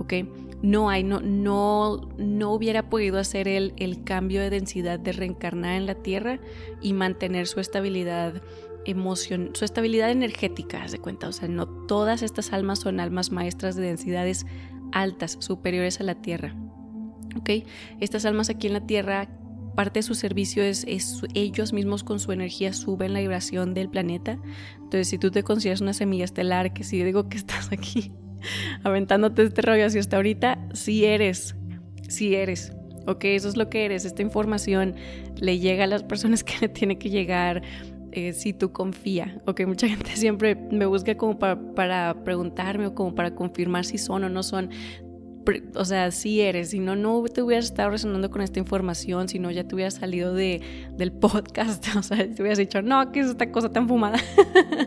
¿ok? 0.00 0.14
No 0.60 0.90
hay, 0.90 1.04
no, 1.04 1.20
no, 1.20 2.08
no 2.18 2.52
hubiera 2.52 2.90
podido 2.90 3.18
hacer 3.18 3.46
el, 3.46 3.72
el 3.76 4.02
cambio 4.02 4.40
de 4.40 4.50
densidad 4.50 4.98
de 4.98 5.12
reencarnar 5.12 5.76
en 5.76 5.86
la 5.86 5.94
Tierra 5.94 6.40
y 6.80 6.92
mantener 6.92 7.46
su 7.46 7.60
estabilidad 7.60 8.42
su 8.84 9.64
estabilidad 9.64 10.10
energética, 10.10 10.82
haz 10.82 10.92
de 10.92 10.98
cuenta. 10.98 11.28
O 11.28 11.32
sea, 11.32 11.48
no 11.48 11.66
todas 11.66 12.22
estas 12.22 12.52
almas 12.52 12.80
son 12.80 13.00
almas 13.00 13.30
maestras 13.30 13.76
de 13.76 13.82
densidades 13.82 14.46
altas, 14.92 15.36
superiores 15.40 16.00
a 16.00 16.04
la 16.04 16.14
Tierra. 16.14 16.54
¿Ok? 17.36 17.50
Estas 18.00 18.24
almas 18.24 18.50
aquí 18.50 18.66
en 18.66 18.72
la 18.72 18.86
Tierra 18.86 19.28
parte 19.78 20.00
de 20.00 20.02
su 20.02 20.16
servicio 20.16 20.64
es, 20.64 20.84
es, 20.88 21.22
ellos 21.34 21.72
mismos 21.72 22.02
con 22.02 22.18
su 22.18 22.32
energía 22.32 22.72
suben 22.72 23.12
la 23.12 23.20
vibración 23.20 23.74
del 23.74 23.88
planeta. 23.88 24.36
Entonces, 24.74 25.06
si 25.06 25.18
tú 25.18 25.30
te 25.30 25.44
consideras 25.44 25.80
una 25.80 25.92
semilla 25.92 26.24
estelar, 26.24 26.72
que 26.72 26.82
si 26.82 27.00
digo 27.04 27.28
que 27.28 27.36
estás 27.36 27.70
aquí 27.70 28.10
aventándote 28.82 29.42
este 29.42 29.62
rollo 29.62 29.86
así 29.86 29.98
hasta 29.98 30.16
ahorita, 30.16 30.58
sí 30.72 31.04
eres, 31.04 31.54
sí 32.08 32.34
eres. 32.34 32.72
Ok, 33.06 33.24
eso 33.26 33.48
es 33.48 33.56
lo 33.56 33.70
que 33.70 33.84
eres. 33.84 34.04
Esta 34.04 34.20
información 34.20 34.96
le 35.36 35.60
llega 35.60 35.84
a 35.84 35.86
las 35.86 36.02
personas 36.02 36.42
que 36.44 36.54
le 36.60 36.68
tiene 36.68 36.98
que 36.98 37.10
llegar 37.10 37.62
eh, 38.18 38.32
si 38.32 38.52
tú 38.52 38.72
confías. 38.72 39.30
Ok, 39.46 39.62
mucha 39.66 39.88
gente 39.88 40.10
siempre 40.16 40.54
me 40.54 40.86
busca 40.86 41.16
como 41.16 41.38
para, 41.38 41.58
para 41.74 42.24
preguntarme 42.24 42.86
o 42.86 42.94
como 42.94 43.14
para 43.14 43.34
confirmar 43.34 43.84
si 43.84 43.98
son 43.98 44.24
o 44.24 44.28
no 44.28 44.42
son 44.42 44.70
o 45.74 45.84
sea, 45.84 46.10
sí 46.10 46.40
eres, 46.40 46.70
si 46.70 46.78
no, 46.78 46.96
no 46.96 47.22
te 47.24 47.42
hubieras 47.42 47.66
estado 47.66 47.90
resonando 47.90 48.30
con 48.30 48.42
esta 48.42 48.58
información, 48.58 49.28
si 49.28 49.38
no, 49.38 49.50
ya 49.50 49.64
te 49.64 49.74
hubieras 49.74 49.94
salido 49.94 50.34
de, 50.34 50.60
del 50.96 51.12
podcast, 51.12 51.84
o 51.96 52.02
sea, 52.02 52.18
te 52.18 52.42
hubieras 52.42 52.58
dicho, 52.58 52.82
no, 52.82 53.10
¿qué 53.12 53.20
es 53.20 53.28
esta 53.28 53.50
cosa 53.50 53.70
tan 53.70 53.88
fumada? 53.88 54.18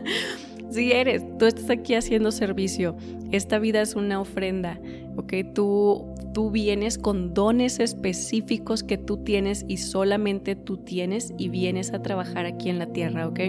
sí 0.70 0.92
eres, 0.92 1.24
tú 1.38 1.46
estás 1.46 1.68
aquí 1.70 1.94
haciendo 1.94 2.30
servicio, 2.30 2.96
esta 3.32 3.58
vida 3.58 3.82
es 3.82 3.96
una 3.96 4.20
ofrenda, 4.20 4.78
¿ok? 5.16 5.32
Tú, 5.54 6.11
tú 6.32 6.50
vienes 6.50 6.98
con 6.98 7.34
dones 7.34 7.80
específicos 7.80 8.82
que 8.82 8.98
tú 8.98 9.18
tienes 9.18 9.64
y 9.68 9.78
solamente 9.78 10.56
tú 10.56 10.78
tienes 10.78 11.32
y 11.38 11.48
vienes 11.48 11.92
a 11.92 12.02
trabajar 12.02 12.46
aquí 12.46 12.68
en 12.68 12.78
la 12.78 12.86
tierra, 12.86 13.28
¿ok? 13.28 13.40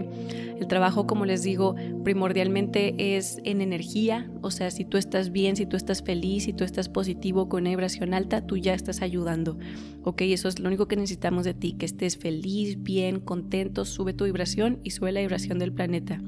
El 0.60 0.68
trabajo, 0.68 1.08
como 1.08 1.26
les 1.26 1.44
digo, 1.44 1.76
primordialmente 2.04 3.16
es 3.18 3.40
en 3.44 3.62
energía, 3.62 4.30
o 4.42 4.52
sea, 4.52 4.72
si 4.72 4.86
tú 4.86 4.98
estás 4.98 5.32
bien, 5.32 5.56
si 5.56 5.66
tú 5.66 5.76
estás 5.76 6.04
feliz, 6.04 6.44
si 6.44 6.54
tú 6.54 6.64
estás 6.64 6.90
positivo 6.90 7.50
con 7.50 7.64
vibración 7.64 8.14
alta, 8.14 8.46
tú 8.46 8.58
ya 8.58 8.74
estás 8.74 9.02
ayudando, 9.02 9.58
¿ok? 10.04 10.22
Eso 10.22 10.48
es 10.48 10.60
lo 10.60 10.68
único 10.68 10.88
que 10.88 10.96
necesitamos 10.96 11.46
de 11.46 11.54
ti, 11.54 11.74
que 11.74 11.86
estés 11.86 12.18
feliz, 12.18 12.82
bien, 12.82 13.20
contento, 13.20 13.86
sube 13.86 14.14
tu 14.14 14.26
vibración 14.26 14.80
y 14.84 14.92
sube 14.92 15.12
la 15.12 15.22
vibración 15.22 15.60
del 15.60 15.74
planeta. 15.74 16.22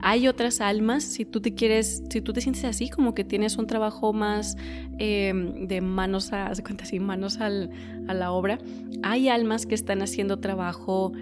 Hay 0.00 0.28
otras 0.28 0.60
almas, 0.60 1.04
si 1.04 1.24
tú 1.24 1.40
te 1.40 1.54
quieres, 1.54 2.02
si 2.10 2.20
tú 2.20 2.32
te 2.32 2.40
sientes 2.40 2.64
así, 2.64 2.88
como 2.88 3.14
que 3.14 3.24
tienes 3.24 3.56
un 3.56 3.66
trabajo 3.66 4.12
más 4.12 4.56
em, 4.98 5.66
de 5.66 5.80
manos 5.80 6.32
a, 6.32 6.52
cuenta 6.62 6.84
así, 6.84 7.00
manos 7.00 7.38
a 7.38 7.48
la 7.48 8.32
obra, 8.32 8.58
hay 9.02 9.28
almas 9.28 9.66
que 9.66 9.74
están 9.74 10.02
haciendo 10.02 10.40
trabajo 10.40 11.12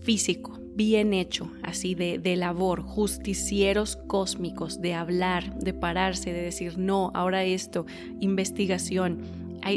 físico, 0.00 0.58
bien 0.74 1.12
hecho, 1.12 1.50
así 1.62 1.94
de, 1.94 2.18
de, 2.18 2.36
labor, 2.36 2.82
justicieros 2.82 3.96
cósmicos, 4.06 4.80
de 4.80 4.94
hablar, 4.94 5.58
de 5.58 5.74
pararse, 5.74 6.32
de 6.32 6.42
decir, 6.42 6.78
no, 6.78 7.10
ahora 7.14 7.44
esto, 7.44 7.86
investigación. 8.20 9.22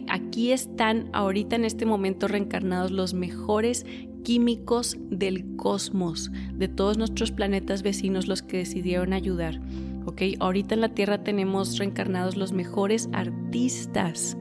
aquí 0.08 0.52
están 0.52 1.10
ahorita 1.12 1.56
en 1.56 1.66
este 1.66 1.86
momento 1.86 2.28
reencarnados 2.28 2.92
los 2.92 3.14
mejores 3.14 3.86
químicos 4.24 4.98
del 5.10 5.56
cosmos, 5.56 6.32
de 6.54 6.68
todos 6.68 6.98
nuestros 6.98 7.32
planetas 7.32 7.84
vecinos 7.84 8.28
los 8.28 8.42
que 8.42 8.58
decidieron 8.58 9.14
ayudar. 9.14 9.60
¿ok? 10.06 10.22
Ahorita 10.40 10.76
en 10.76 10.82
la 10.82 10.90
Tierra 10.90 11.24
tenemos 11.24 11.78
reencarnados 11.78 12.38
los 12.38 12.52
mejores 12.52 13.10
artistas, 13.14 14.38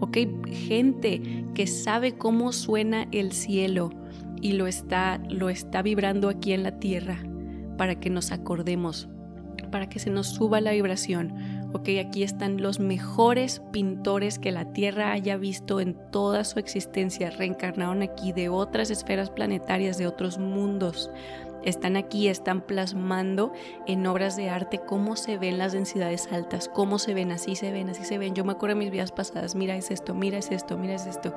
¿ok? 0.00 0.18
Gente 0.50 1.44
que 1.54 1.66
sabe 1.66 2.16
cómo 2.16 2.52
suena 2.52 3.08
el 3.12 3.32
cielo 3.32 3.90
y 4.40 4.52
lo 4.52 4.66
está, 4.66 5.20
lo 5.28 5.48
está 5.48 5.82
vibrando 5.82 6.28
aquí 6.28 6.52
en 6.52 6.62
la 6.62 6.78
Tierra 6.78 7.18
para 7.78 7.98
que 7.98 8.10
nos 8.10 8.32
acordemos, 8.32 9.08
para 9.70 9.88
que 9.88 9.98
se 9.98 10.10
nos 10.10 10.28
suba 10.28 10.60
la 10.60 10.72
vibración 10.72 11.53
ok, 11.74 11.88
aquí 12.00 12.22
están 12.22 12.62
los 12.62 12.78
mejores 12.78 13.60
pintores 13.72 14.38
que 14.38 14.52
la 14.52 14.72
Tierra 14.72 15.10
haya 15.10 15.36
visto 15.36 15.80
en 15.80 15.94
toda 16.12 16.44
su 16.44 16.60
existencia, 16.60 17.30
reencarnaron 17.30 18.00
aquí 18.02 18.32
de 18.32 18.48
otras 18.48 18.90
esferas 18.90 19.28
planetarias, 19.28 19.98
de 19.98 20.06
otros 20.06 20.38
mundos 20.38 21.10
están 21.64 21.96
aquí, 21.96 22.28
están 22.28 22.60
plasmando 22.60 23.52
en 23.86 24.06
obras 24.06 24.36
de 24.36 24.50
arte 24.50 24.78
cómo 24.78 25.16
se 25.16 25.38
ven 25.38 25.58
las 25.58 25.72
densidades 25.72 26.28
altas, 26.32 26.68
cómo 26.68 26.98
se 26.98 27.14
ven, 27.14 27.32
así 27.32 27.56
se 27.56 27.72
ven, 27.72 27.90
así 27.90 28.04
se 28.04 28.18
ven. 28.18 28.34
Yo 28.34 28.44
me 28.44 28.52
acuerdo 28.52 28.76
de 28.76 28.80
mis 28.80 28.90
vidas 28.90 29.12
pasadas, 29.12 29.54
mira 29.54 29.76
es 29.76 29.90
esto, 29.90 30.14
mira 30.14 30.38
es 30.38 30.50
esto, 30.50 30.76
mira 30.76 30.94
es 30.94 31.06
esto. 31.06 31.34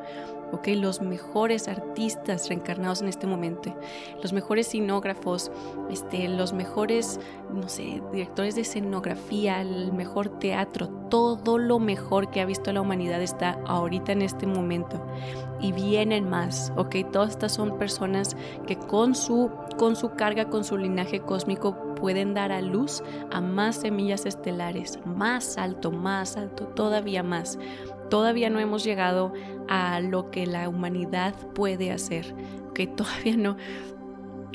Ok, 0.51 0.67
los 0.75 1.01
mejores 1.01 1.67
artistas 1.67 2.47
reencarnados 2.47 3.01
en 3.01 3.09
este 3.09 3.27
momento, 3.27 3.75
los 4.21 4.31
mejores 4.31 4.67
cinógrafos, 4.67 5.51
este, 5.89 6.27
los 6.29 6.53
mejores, 6.53 7.19
no 7.53 7.67
sé, 7.67 8.01
directores 8.13 8.55
de 8.55 8.61
escenografía, 8.61 9.61
el 9.61 9.91
mejor 9.91 10.39
teatro, 10.39 10.87
todo 11.09 11.57
lo 11.57 11.79
mejor 11.79 12.29
que 12.29 12.41
ha 12.41 12.45
visto 12.45 12.71
la 12.71 12.81
humanidad 12.81 13.21
está 13.21 13.59
ahorita 13.65 14.13
en 14.13 14.21
este 14.21 14.47
momento. 14.47 15.05
Y 15.59 15.71
vienen 15.71 16.29
más, 16.29 16.71
ok, 16.75 16.97
todas 17.11 17.31
estas 17.31 17.53
son 17.53 17.77
personas 17.77 18.35
que 18.67 18.77
con 18.77 19.15
su, 19.15 19.49
con 19.77 19.95
su 19.95 20.11
carga 20.11 20.49
con 20.49 20.63
su 20.63 20.77
linaje 20.77 21.19
cósmico 21.19 21.95
pueden 21.95 22.33
dar 22.33 22.51
a 22.51 22.61
luz 22.61 23.03
a 23.31 23.41
más 23.41 23.77
semillas 23.77 24.25
estelares, 24.25 24.99
más 25.05 25.57
alto, 25.57 25.91
más 25.91 26.37
alto, 26.37 26.65
todavía 26.67 27.23
más. 27.23 27.57
Todavía 28.09 28.49
no 28.49 28.59
hemos 28.59 28.83
llegado 28.83 29.33
a 29.67 29.99
lo 29.99 30.31
que 30.31 30.45
la 30.45 30.69
humanidad 30.69 31.33
puede 31.53 31.91
hacer, 31.91 32.35
que 32.73 32.87
todavía 32.87 33.35
no, 33.35 33.57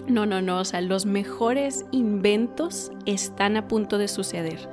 no, 0.06 0.26
no, 0.26 0.40
no, 0.40 0.60
o 0.60 0.64
sea, 0.64 0.80
los 0.80 1.06
mejores 1.06 1.84
inventos 1.90 2.90
están 3.06 3.56
a 3.56 3.68
punto 3.68 3.98
de 3.98 4.08
suceder. 4.08 4.71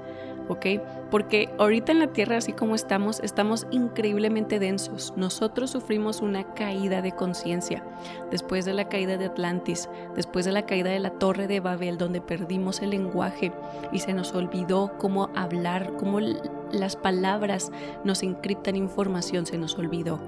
¿Ok? 0.49 0.65
Porque 1.09 1.49
ahorita 1.57 1.93
en 1.93 1.99
la 1.99 2.07
Tierra, 2.07 2.37
así 2.37 2.51
como 2.51 2.75
estamos, 2.75 3.21
estamos 3.21 3.65
increíblemente 3.71 4.59
densos. 4.59 5.13
Nosotros 5.15 5.69
sufrimos 5.69 6.21
una 6.21 6.53
caída 6.55 7.01
de 7.01 7.13
conciencia 7.13 7.83
después 8.29 8.65
de 8.65 8.73
la 8.73 8.89
caída 8.89 9.17
de 9.17 9.25
Atlantis, 9.25 9.89
después 10.15 10.45
de 10.45 10.51
la 10.51 10.65
caída 10.65 10.89
de 10.89 10.99
la 10.99 11.11
Torre 11.11 11.47
de 11.47 11.61
Babel, 11.61 11.97
donde 11.97 12.19
perdimos 12.19 12.81
el 12.81 12.89
lenguaje 12.89 13.53
y 13.93 13.99
se 13.99 14.13
nos 14.13 14.33
olvidó 14.33 14.91
cómo 14.97 15.29
hablar, 15.35 15.93
cómo 15.97 16.19
las 16.19 16.95
palabras 16.95 17.71
nos 18.03 18.23
encriptan 18.23 18.75
información, 18.75 19.45
se 19.45 19.57
nos 19.57 19.77
olvidó, 19.77 20.19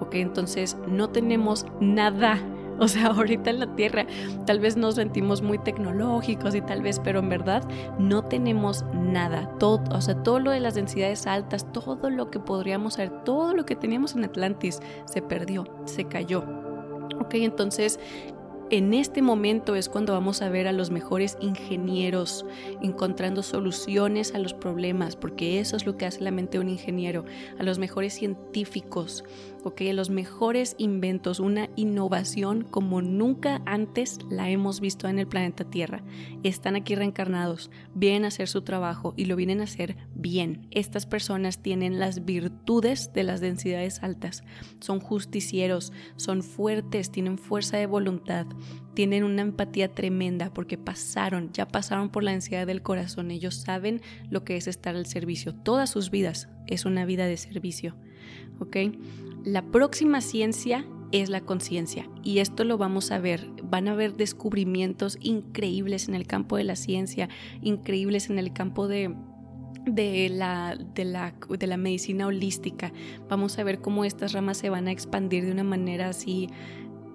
¿ok? 0.00 0.16
Entonces 0.16 0.76
no 0.88 1.08
tenemos 1.10 1.66
nada 1.80 2.38
o 2.80 2.88
sea, 2.88 3.08
ahorita 3.08 3.50
en 3.50 3.60
la 3.60 3.74
Tierra 3.74 4.06
tal 4.46 4.60
vez 4.60 4.76
nos 4.76 4.96
sentimos 4.96 5.42
muy 5.42 5.58
tecnológicos 5.58 6.54
y 6.54 6.60
tal 6.60 6.82
vez, 6.82 7.00
pero 7.02 7.20
en 7.20 7.28
verdad 7.28 7.68
no 7.98 8.24
tenemos 8.24 8.84
nada. 8.94 9.48
Todo, 9.58 9.82
o 9.90 10.00
sea, 10.00 10.22
todo 10.22 10.38
lo 10.38 10.50
de 10.50 10.60
las 10.60 10.74
densidades 10.74 11.26
altas, 11.26 11.70
todo 11.72 12.10
lo 12.10 12.30
que 12.30 12.38
podríamos 12.38 12.94
hacer, 12.94 13.10
todo 13.24 13.54
lo 13.54 13.64
que 13.64 13.76
teníamos 13.76 14.14
en 14.14 14.24
Atlantis 14.24 14.80
se 15.06 15.22
perdió, 15.22 15.64
se 15.84 16.04
cayó. 16.04 16.44
Ok, 17.20 17.34
entonces 17.34 17.98
en 18.70 18.92
este 18.92 19.22
momento 19.22 19.74
es 19.76 19.88
cuando 19.88 20.12
vamos 20.12 20.42
a 20.42 20.50
ver 20.50 20.68
a 20.68 20.72
los 20.72 20.90
mejores 20.90 21.38
ingenieros 21.40 22.44
encontrando 22.82 23.42
soluciones 23.42 24.34
a 24.34 24.38
los 24.38 24.52
problemas, 24.52 25.16
porque 25.16 25.58
eso 25.58 25.76
es 25.76 25.86
lo 25.86 25.96
que 25.96 26.04
hace 26.04 26.20
la 26.20 26.30
mente 26.30 26.58
de 26.58 26.64
un 26.64 26.68
ingeniero, 26.68 27.24
a 27.58 27.62
los 27.62 27.78
mejores 27.78 28.12
científicos, 28.12 29.24
¿ok? 29.64 29.82
los 29.92 30.10
mejores 30.10 30.74
inventos, 30.78 31.40
una 31.40 31.68
innovación 31.76 32.62
como 32.62 33.02
nunca 33.02 33.62
antes 33.66 34.18
la 34.30 34.50
hemos 34.50 34.80
visto 34.80 35.08
en 35.08 35.18
el 35.18 35.26
planeta 35.26 35.64
Tierra. 35.64 36.02
Están 36.42 36.76
aquí 36.76 36.94
reencarnados, 36.94 37.70
vienen 37.94 38.24
a 38.24 38.28
hacer 38.28 38.48
su 38.48 38.62
trabajo 38.62 39.14
y 39.16 39.24
lo 39.26 39.36
vienen 39.36 39.60
a 39.60 39.64
hacer 39.64 39.96
bien. 40.14 40.66
Estas 40.70 41.06
personas 41.06 41.62
tienen 41.62 41.98
las 41.98 42.24
virtudes 42.24 43.12
de 43.12 43.24
las 43.24 43.40
densidades 43.40 44.02
altas, 44.02 44.44
son 44.80 45.00
justicieros, 45.00 45.92
son 46.16 46.42
fuertes, 46.42 47.10
tienen 47.10 47.38
fuerza 47.38 47.76
de 47.76 47.86
voluntad, 47.86 48.46
tienen 48.94 49.24
una 49.24 49.42
empatía 49.42 49.94
tremenda 49.94 50.52
porque 50.52 50.76
pasaron, 50.76 51.52
ya 51.52 51.68
pasaron 51.68 52.10
por 52.10 52.24
la 52.24 52.32
densidad 52.32 52.66
del 52.66 52.82
corazón, 52.82 53.30
ellos 53.30 53.54
saben 53.54 54.02
lo 54.28 54.44
que 54.44 54.56
es 54.56 54.66
estar 54.66 54.96
al 54.96 55.06
servicio. 55.06 55.54
Todas 55.54 55.90
sus 55.90 56.10
vidas 56.10 56.48
es 56.66 56.84
una 56.84 57.04
vida 57.04 57.26
de 57.26 57.36
servicio, 57.36 57.96
¿ok? 58.58 58.76
La 59.44 59.62
próxima 59.62 60.20
ciencia 60.20 60.84
es 61.12 61.30
la 61.30 61.40
conciencia 61.40 62.08
y 62.22 62.38
esto 62.38 62.64
lo 62.64 62.78
vamos 62.78 63.10
a 63.10 63.18
ver. 63.18 63.48
Van 63.62 63.88
a 63.88 63.92
haber 63.92 64.16
descubrimientos 64.16 65.16
increíbles 65.20 66.08
en 66.08 66.14
el 66.14 66.26
campo 66.26 66.56
de 66.56 66.64
la 66.64 66.76
ciencia, 66.76 67.28
increíbles 67.62 68.30
en 68.30 68.38
el 68.38 68.52
campo 68.52 68.88
de, 68.88 69.14
de 69.86 70.28
la, 70.28 70.76
de, 70.76 71.04
la, 71.04 71.34
de 71.48 71.66
la 71.66 71.76
medicina 71.76 72.26
holística. 72.26 72.92
Vamos 73.28 73.58
a 73.58 73.64
ver 73.64 73.80
cómo 73.80 74.04
estas 74.04 74.32
ramas 74.32 74.58
se 74.58 74.70
van 74.70 74.88
a 74.88 74.92
expandir 74.92 75.44
de 75.44 75.52
una 75.52 75.64
manera 75.64 76.08
así 76.08 76.48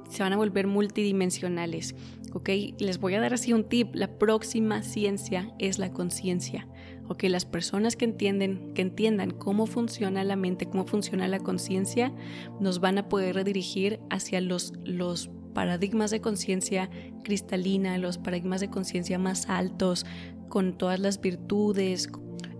se 0.10 0.22
van 0.22 0.34
a 0.34 0.38
volver 0.38 0.68
multidimensionales. 0.68 1.96
¿ok? 2.34 2.50
Les 2.80 3.00
voy 3.00 3.16
a 3.16 3.22
dar 3.22 3.34
así 3.34 3.52
un 3.52 3.64
tip. 3.64 3.96
La 3.96 4.20
próxima 4.20 4.84
ciencia 4.84 5.52
es 5.60 5.80
la 5.80 5.92
conciencia 5.92 6.68
o 7.08 7.16
que 7.16 7.30
las 7.30 7.46
personas 7.46 7.96
que 7.96 8.06
entienden, 8.06 8.74
que 8.74 8.82
entiendan 8.82 9.32
cómo 9.32 9.66
funciona 9.66 10.24
la 10.24 10.36
mente, 10.36 10.68
cómo 10.68 10.86
funciona 10.86 11.28
la 11.28 11.40
conciencia, 11.40 12.14
nos 12.60 12.80
van 12.80 12.98
a 12.98 13.10
poder 13.10 13.36
redirigir 13.36 14.00
hacia 14.10 14.42
los, 14.42 14.74
los 14.84 15.30
paradigmas 15.54 16.12
de 16.12 16.22
conciencia 16.22 16.90
cristalina, 17.24 17.98
los 17.98 18.18
paradigmas 18.18 18.62
de 18.62 18.70
conciencia 18.70 19.20
más 19.20 19.50
altos, 19.50 20.06
con 20.50 20.78
todas 20.78 21.00
las 21.00 21.20
virtudes. 21.20 22.10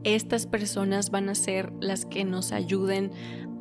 Estas 0.04 0.48
personas 0.48 1.12
van 1.12 1.30
a 1.30 1.36
ser 1.36 1.72
las 1.80 2.06
que 2.06 2.26
nos 2.26 2.52
ayuden 2.52 3.12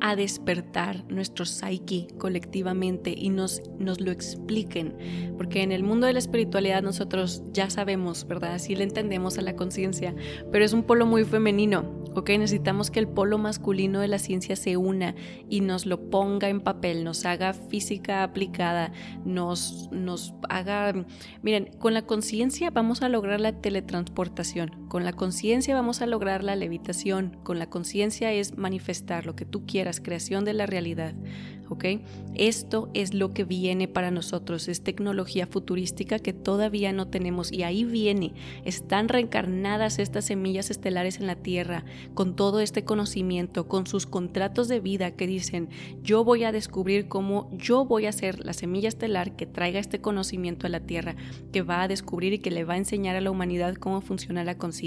a 0.01 0.17
despertar 0.17 1.05
nuestro 1.07 1.45
psyche 1.45 2.07
colectivamente 2.17 3.15
y 3.17 3.29
nos, 3.29 3.61
nos 3.79 4.01
lo 4.01 4.11
expliquen. 4.11 4.97
Porque 5.37 5.63
en 5.63 5.71
el 5.71 5.83
mundo 5.83 6.05
de 6.07 6.13
la 6.13 6.19
espiritualidad 6.19 6.83
nosotros 6.83 7.43
ya 7.53 7.69
sabemos, 7.69 8.27
¿verdad? 8.27 8.55
Así 8.55 8.75
le 8.75 8.83
entendemos 8.83 9.37
a 9.37 9.41
la 9.41 9.55
conciencia, 9.55 10.13
pero 10.51 10.65
es 10.65 10.73
un 10.73 10.83
polo 10.83 11.05
muy 11.05 11.23
femenino. 11.23 12.03
¿ok? 12.15 12.29
Necesitamos 12.31 12.91
que 12.91 12.99
el 12.99 13.07
polo 13.07 13.37
masculino 13.37 13.99
de 13.99 14.07
la 14.07 14.19
ciencia 14.19 14.55
se 14.55 14.77
una 14.77 15.15
y 15.49 15.61
nos 15.61 15.85
lo 15.85 16.09
ponga 16.09 16.49
en 16.49 16.61
papel, 16.61 17.03
nos 17.03 17.25
haga 17.25 17.53
física 17.53 18.23
aplicada, 18.23 18.91
nos, 19.25 19.89
nos 19.91 20.33
haga... 20.49 20.93
Miren, 21.41 21.71
con 21.79 21.93
la 21.93 22.03
conciencia 22.03 22.69
vamos 22.71 23.01
a 23.01 23.09
lograr 23.09 23.39
la 23.39 23.53
teletransportación, 23.61 24.82
con 24.93 25.05
la 25.05 25.13
conciencia 25.13 25.73
vamos 25.73 26.03
a 26.03 26.05
lograr 26.05 26.43
la 26.43 26.55
levitación, 26.55 27.35
con 27.41 27.57
la 27.57 27.67
conciencia 27.67 28.31
es 28.31 28.59
manifestar 28.59 29.25
lo 29.25 29.35
que 29.35 29.43
tú 29.43 29.65
quieras, 29.65 29.99
creación 29.99 30.45
de 30.45 30.53
la 30.53 30.67
realidad. 30.67 31.15
¿ok? 31.69 31.85
Esto 32.35 32.89
es 32.93 33.13
lo 33.13 33.33
que 33.33 33.43
viene 33.43 33.87
para 33.87 34.11
nosotros, 34.11 34.67
es 34.67 34.81
tecnología 34.81 35.47
futurística 35.47 36.19
que 36.19 36.33
todavía 36.33 36.91
no 36.93 37.07
tenemos 37.07 37.51
y 37.51 37.63
ahí 37.63 37.83
viene, 37.83 38.33
están 38.65 39.07
reencarnadas 39.07 39.99
estas 39.99 40.25
semillas 40.25 40.69
estelares 40.71 41.19
en 41.19 41.27
la 41.27 41.35
Tierra 41.35 41.83
con 42.13 42.35
todo 42.35 42.59
este 42.59 42.83
conocimiento, 42.83 43.67
con 43.67 43.87
sus 43.87 44.05
contratos 44.05 44.67
de 44.67 44.79
vida 44.79 45.11
que 45.11 45.27
dicen, 45.27 45.69
yo 46.01 46.23
voy 46.23 46.43
a 46.43 46.51
descubrir 46.51 47.07
cómo 47.07 47.49
yo 47.53 47.85
voy 47.85 48.05
a 48.05 48.11
ser 48.11 48.45
la 48.45 48.53
semilla 48.53 48.89
estelar 48.89 49.35
que 49.35 49.45
traiga 49.45 49.79
este 49.79 50.01
conocimiento 50.01 50.67
a 50.67 50.69
la 50.69 50.81
Tierra, 50.81 51.15
que 51.51 51.61
va 51.61 51.83
a 51.83 51.87
descubrir 51.87 52.33
y 52.33 52.39
que 52.39 52.51
le 52.51 52.63
va 52.63 52.75
a 52.75 52.77
enseñar 52.77 53.15
a 53.15 53.21
la 53.21 53.31
humanidad 53.31 53.75
cómo 53.75 54.01
funciona 54.01 54.43
la 54.43 54.57
conciencia, 54.57 54.82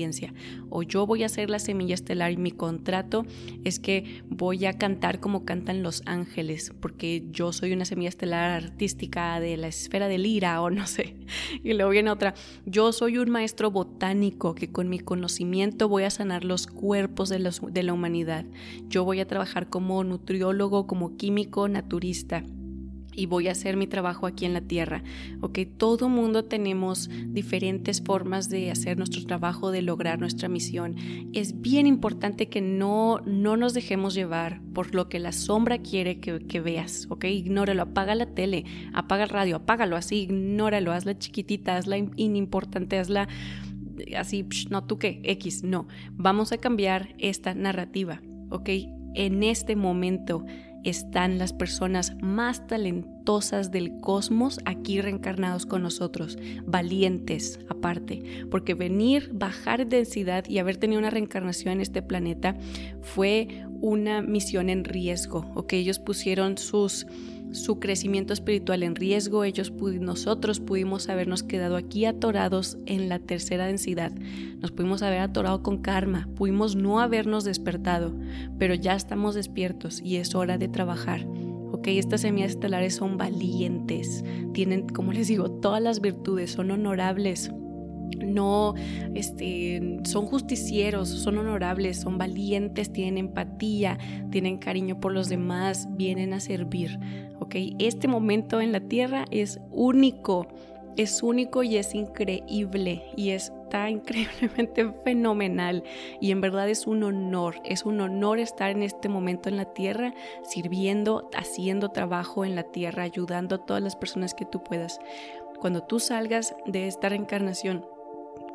o 0.68 0.82
yo 0.82 1.06
voy 1.06 1.22
a 1.22 1.28
ser 1.28 1.48
la 1.48 1.58
semilla 1.58 1.94
estelar 1.94 2.32
y 2.32 2.36
mi 2.36 2.50
contrato 2.50 3.24
es 3.64 3.78
que 3.78 4.22
voy 4.28 4.66
a 4.66 4.74
cantar 4.74 5.20
como 5.20 5.44
cantan 5.44 5.82
los 5.82 6.02
ángeles 6.04 6.72
porque 6.80 7.24
yo 7.30 7.52
soy 7.52 7.72
una 7.72 7.86
semilla 7.86 8.10
estelar 8.10 8.50
artística 8.50 9.40
de 9.40 9.56
la 9.56 9.68
esfera 9.68 10.08
del 10.08 10.26
ira 10.26 10.60
o 10.60 10.70
no 10.70 10.86
sé. 10.86 11.16
Y 11.64 11.72
luego 11.72 11.90
viene 11.90 12.10
otra, 12.10 12.34
yo 12.66 12.92
soy 12.92 13.18
un 13.18 13.30
maestro 13.30 13.70
botánico 13.70 14.54
que 14.54 14.70
con 14.70 14.88
mi 14.88 14.98
conocimiento 14.98 15.88
voy 15.88 16.04
a 16.04 16.10
sanar 16.10 16.44
los 16.44 16.66
cuerpos 16.66 17.28
de, 17.28 17.38
los, 17.38 17.60
de 17.72 17.82
la 17.82 17.92
humanidad. 17.92 18.44
Yo 18.88 19.04
voy 19.04 19.20
a 19.20 19.26
trabajar 19.26 19.68
como 19.68 20.04
nutriólogo, 20.04 20.86
como 20.86 21.16
químico, 21.16 21.68
naturista 21.68 22.44
y 23.16 23.26
voy 23.26 23.48
a 23.48 23.52
hacer 23.52 23.76
mi 23.76 23.86
trabajo 23.86 24.26
aquí 24.26 24.44
en 24.44 24.52
la 24.52 24.60
tierra. 24.60 25.02
Ok, 25.40 25.60
todo 25.76 26.08
mundo 26.08 26.44
tenemos 26.44 27.10
diferentes 27.28 28.02
formas 28.02 28.48
de 28.50 28.70
hacer 28.70 28.98
nuestro 28.98 29.24
trabajo, 29.24 29.70
de 29.70 29.82
lograr 29.82 30.20
nuestra 30.20 30.48
misión. 30.48 30.94
Es 31.32 31.60
bien 31.60 31.86
importante 31.86 32.48
que 32.48 32.60
no, 32.60 33.20
no 33.24 33.56
nos 33.56 33.74
dejemos 33.74 34.14
llevar 34.14 34.60
por 34.74 34.94
lo 34.94 35.08
que 35.08 35.18
la 35.18 35.32
sombra 35.32 35.78
quiere 35.78 36.20
que, 36.20 36.40
que 36.40 36.60
veas. 36.60 37.06
Ok, 37.08 37.24
ignóralo, 37.24 37.82
apaga 37.82 38.14
la 38.14 38.26
tele, 38.26 38.64
apaga 38.92 39.24
el 39.24 39.30
radio, 39.30 39.56
apágalo 39.56 39.96
así, 39.96 40.16
ignóralo, 40.22 40.92
hazla 40.92 41.18
chiquitita, 41.18 41.76
hazla 41.76 41.96
inimportante, 42.16 42.98
hazla 42.98 43.28
así, 44.16 44.46
no 44.70 44.84
tú 44.84 44.98
qué, 44.98 45.20
X, 45.24 45.64
no. 45.64 45.88
Vamos 46.12 46.52
a 46.52 46.58
cambiar 46.58 47.14
esta 47.18 47.54
narrativa. 47.54 48.20
Ok, 48.50 48.68
en 49.14 49.42
este 49.42 49.76
momento 49.76 50.44
están 50.86 51.38
las 51.38 51.52
personas 51.52 52.14
más 52.20 52.66
talentosas 52.66 53.70
del 53.70 54.00
cosmos 54.00 54.60
aquí 54.64 55.00
reencarnados 55.00 55.66
con 55.66 55.82
nosotros, 55.82 56.38
valientes 56.64 57.58
aparte, 57.68 58.46
porque 58.50 58.74
venir, 58.74 59.30
bajar 59.32 59.86
densidad 59.86 60.44
y 60.48 60.58
haber 60.58 60.76
tenido 60.76 60.98
una 60.98 61.10
reencarnación 61.10 61.74
en 61.74 61.80
este 61.80 62.02
planeta 62.02 62.56
fue 63.02 63.64
una 63.80 64.22
misión 64.22 64.70
en 64.70 64.84
riesgo, 64.84 65.50
¿ok? 65.54 65.74
Ellos 65.74 65.98
pusieron 65.98 66.56
sus 66.56 67.06
su 67.52 67.78
crecimiento 67.78 68.32
espiritual 68.32 68.82
en 68.82 68.94
riesgo, 68.94 69.44
ellos 69.44 69.72
nosotros 70.00 70.60
pudimos 70.60 71.08
habernos 71.08 71.42
quedado 71.42 71.76
aquí 71.76 72.04
atorados 72.04 72.78
en 72.86 73.08
la 73.08 73.18
tercera 73.18 73.66
densidad, 73.66 74.12
nos 74.60 74.72
pudimos 74.72 75.02
haber 75.02 75.20
atorado 75.20 75.62
con 75.62 75.78
karma, 75.78 76.28
pudimos 76.34 76.76
no 76.76 77.00
habernos 77.00 77.44
despertado, 77.44 78.14
pero 78.58 78.74
ya 78.74 78.94
estamos 78.94 79.34
despiertos 79.34 80.00
y 80.02 80.16
es 80.16 80.34
hora 80.34 80.58
de 80.58 80.68
trabajar. 80.68 81.26
Ok, 81.72 81.88
estas 81.88 82.22
semillas 82.22 82.52
estelares 82.52 82.94
son 82.94 83.16
valientes, 83.16 84.24
tienen, 84.52 84.88
como 84.88 85.12
les 85.12 85.28
digo, 85.28 85.50
todas 85.50 85.82
las 85.82 86.00
virtudes, 86.00 86.52
son 86.52 86.70
honorables, 86.70 87.50
no 88.24 88.74
este, 89.14 90.00
son 90.04 90.26
justicieros, 90.26 91.08
son 91.08 91.38
honorables, 91.38 92.00
son 92.00 92.18
valientes, 92.18 92.92
tienen 92.92 93.18
empatía, 93.18 93.98
tienen 94.30 94.58
cariño 94.58 95.00
por 95.00 95.12
los 95.12 95.28
demás, 95.28 95.88
vienen 95.96 96.32
a 96.32 96.40
servir. 96.40 96.98
Este 97.50 98.08
momento 98.08 98.60
en 98.60 98.72
la 98.72 98.80
tierra 98.80 99.24
es 99.30 99.60
único, 99.70 100.46
es 100.96 101.22
único 101.22 101.62
y 101.62 101.76
es 101.76 101.94
increíble 101.94 103.04
y 103.16 103.30
está 103.30 103.90
increíblemente 103.90 104.92
fenomenal 105.04 105.82
y 106.20 106.30
en 106.30 106.40
verdad 106.40 106.68
es 106.68 106.86
un 106.86 107.02
honor, 107.02 107.56
es 107.64 107.84
un 107.84 108.00
honor 108.00 108.38
estar 108.38 108.70
en 108.70 108.82
este 108.82 109.08
momento 109.08 109.48
en 109.48 109.56
la 109.56 109.72
tierra, 109.72 110.14
sirviendo, 110.42 111.30
haciendo 111.36 111.90
trabajo 111.90 112.44
en 112.44 112.54
la 112.54 112.64
tierra, 112.64 113.02
ayudando 113.02 113.56
a 113.56 113.64
todas 113.64 113.82
las 113.82 113.96
personas 113.96 114.34
que 114.34 114.44
tú 114.44 114.62
puedas. 114.62 115.00
Cuando 115.58 115.82
tú 115.82 116.00
salgas 116.00 116.54
de 116.66 116.86
esta 116.86 117.08
reencarnación, 117.08 117.86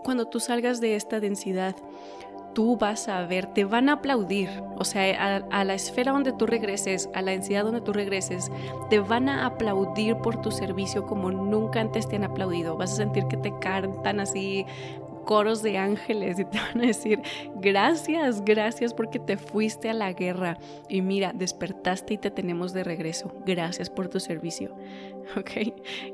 cuando 0.04 0.26
tú 0.26 0.40
salgas 0.40 0.82
de 0.82 0.96
esta 0.96 1.20
densidad, 1.20 1.76
tú 2.54 2.78
vas 2.78 3.08
a 3.08 3.26
ver, 3.26 3.48
te 3.48 3.66
van 3.66 3.90
a 3.90 3.94
aplaudir. 3.94 4.50
O 4.78 4.84
sea, 4.84 5.44
a, 5.50 5.64
la 5.64 5.74
esfera 5.74 6.12
donde 6.12 6.34
tú 6.34 6.46
regreses, 6.46 7.10
a 7.14 7.22
la 7.22 7.32
densidad 7.32 7.64
donde 7.64 7.82
tú 7.82 7.94
regreses, 7.94 8.52
te 8.90 9.00
van 9.00 9.30
a 9.30 9.46
aplaudir 9.46 10.18
por 10.18 10.42
tu 10.42 10.52
servicio 10.52 11.06
como 11.06 11.32
nunca 11.32 11.82
antes 11.82 12.08
te 12.08 12.16
han 12.16 12.24
aplaudido. 12.24 12.78
Vas 12.78 12.94
a 12.94 12.96
sentir 12.98 13.26
que 13.28 13.38
te 13.38 13.54
cantan 13.60 14.20
así 14.20 14.66
coros 15.26 15.62
de 15.62 15.78
ángeles 15.78 16.40
y 16.40 16.46
te 16.46 16.58
van 16.58 16.82
a 16.82 16.88
decir, 16.88 17.22
gracias, 17.56 18.44
gracias 18.44 18.94
porque 18.94 19.20
te 19.20 19.38
fuiste 19.38 19.90
a 19.90 19.94
la 19.94 20.12
guerra 20.14 20.58
y 20.90 21.02
mira, 21.02 21.32
despertaste 21.34 22.16
y 22.16 22.18
te 22.18 22.32
tenemos 22.32 22.74
de 22.74 22.84
regreso. 22.84 23.34
Gracias 23.46 23.90
por 23.90 24.08
tu 24.08 24.20
servicio. 24.20 24.76
¿Ok? 25.38 25.74